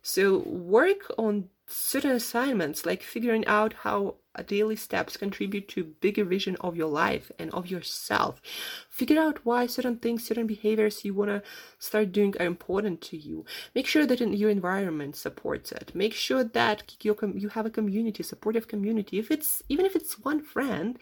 So 0.02 0.40
work 0.40 1.12
on 1.18 1.50
certain 1.68 2.12
assignments 2.12 2.86
like 2.86 3.02
figuring 3.02 3.46
out 3.48 3.74
how 3.74 4.16
daily 4.48 4.76
steps 4.76 5.16
contribute 5.16 5.68
to 5.68 5.84
bigger 5.84 6.26
vision 6.26 6.58
of 6.60 6.76
your 6.76 6.88
life 6.88 7.32
and 7.38 7.52
of 7.52 7.68
yourself 7.68 8.42
figure 8.90 9.20
out 9.20 9.46
why 9.46 9.66
certain 9.68 9.96
things 9.98 10.26
certain 10.26 10.48
behaviors 10.48 11.06
you 11.06 11.14
want 11.14 11.30
to 11.30 11.42
start 11.78 12.12
doing 12.12 12.34
are 12.40 12.46
important 12.46 13.00
to 13.00 13.16
you 13.16 13.46
make 13.76 13.86
sure 13.86 14.06
that 14.06 14.22
in 14.22 14.34
your 14.34 14.50
environment 14.50 15.16
supports 15.16 15.72
it 15.72 15.92
make 15.94 16.14
sure 16.14 16.44
that 16.44 16.96
you 17.04 17.16
you 17.36 17.50
have 17.50 17.66
a 17.66 17.70
community 17.70 18.24
supportive 18.24 18.68
community 18.68 19.20
if 19.20 19.30
it's 19.30 19.62
even 19.70 19.86
if 19.86 19.96
it's 19.96 20.20
one 20.20 20.42
friend 20.42 20.98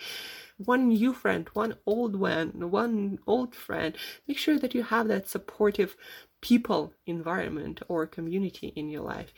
one 0.66 0.88
new 0.90 1.14
friend 1.14 1.50
one 1.54 1.76
old 1.86 2.16
one 2.16 2.72
one 2.72 3.20
old 3.28 3.56
friend 3.56 3.96
make 4.28 4.38
sure 4.38 4.58
that 4.60 4.76
you 4.76 4.84
have 4.84 5.08
that 5.08 5.28
supportive 5.28 5.96
people 6.42 6.94
environment 7.06 7.82
or 7.88 8.06
community 8.08 8.68
in 8.76 8.90
your 8.90 9.02
life 9.02 9.34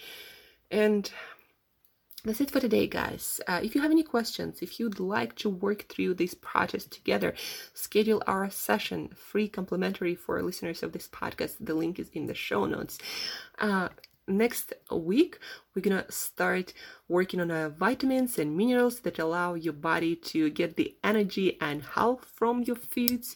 and 0.71 1.11
that's 2.25 2.39
it 2.39 2.51
for 2.51 2.61
today, 2.61 2.87
guys. 2.87 3.41
Uh, 3.49 3.59
if 3.61 3.75
you 3.75 3.81
have 3.81 3.91
any 3.91 4.03
questions, 4.03 4.61
if 4.61 4.79
you'd 4.79 4.99
like 4.99 5.35
to 5.35 5.49
work 5.49 5.89
through 5.89 6.13
this 6.13 6.33
process 6.33 6.85
together, 6.85 7.33
schedule 7.73 8.23
our 8.25 8.49
session 8.49 9.09
free 9.13 9.49
complimentary 9.49 10.15
for 10.15 10.41
listeners 10.41 10.83
of 10.83 10.93
this 10.93 11.09
podcast. 11.09 11.55
The 11.59 11.73
link 11.73 11.99
is 11.99 12.09
in 12.13 12.27
the 12.27 12.33
show 12.33 12.65
notes. 12.65 12.97
Uh, 13.59 13.89
next 14.27 14.73
week, 14.91 15.39
we're 15.73 15.81
gonna 15.81 16.05
start 16.09 16.73
working 17.07 17.41
on 17.41 17.51
uh, 17.51 17.69
vitamins 17.69 18.39
and 18.39 18.55
minerals 18.55 19.01
that 19.01 19.19
allow 19.19 19.53
your 19.53 19.73
body 19.73 20.15
to 20.15 20.49
get 20.49 20.75
the 20.75 20.95
energy 21.03 21.57
and 21.61 21.83
health 21.83 22.25
from 22.33 22.63
your 22.63 22.75
foods. 22.75 23.35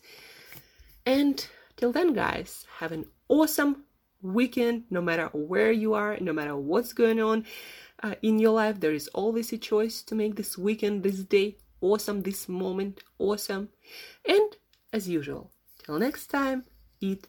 And 1.06 1.46
till 1.76 1.92
then, 1.92 2.14
guys, 2.14 2.66
have 2.80 2.92
an 2.92 3.06
awesome 3.28 3.84
weekend, 4.22 4.84
no 4.90 5.02
matter 5.02 5.30
where 5.34 5.72
you 5.72 5.94
are, 5.94 6.18
no 6.20 6.34
matter 6.34 6.56
what's 6.56 6.94
going 6.94 7.22
on 7.22 7.46
uh, 8.04 8.16
in 8.22 8.40
your 8.40 8.54
life. 8.54 8.80
There 8.80 8.94
is 8.94 9.08
always 9.10 9.52
a 9.54 9.58
choice 9.58 10.02
to 10.04 10.16
make 10.16 10.36
this 10.36 10.58
weekend, 10.58 11.04
this 11.04 11.20
day 11.20 11.58
awesome, 11.82 12.24
this 12.24 12.50
moment 12.50 13.04
awesome. 13.20 13.70
And 14.26 14.56
as 14.92 15.08
usual, 15.08 15.52
till 15.84 16.00
next 16.00 16.28
time, 16.28 16.66
eat 17.00 17.28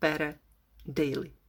better 0.00 0.38
daily. 0.90 1.39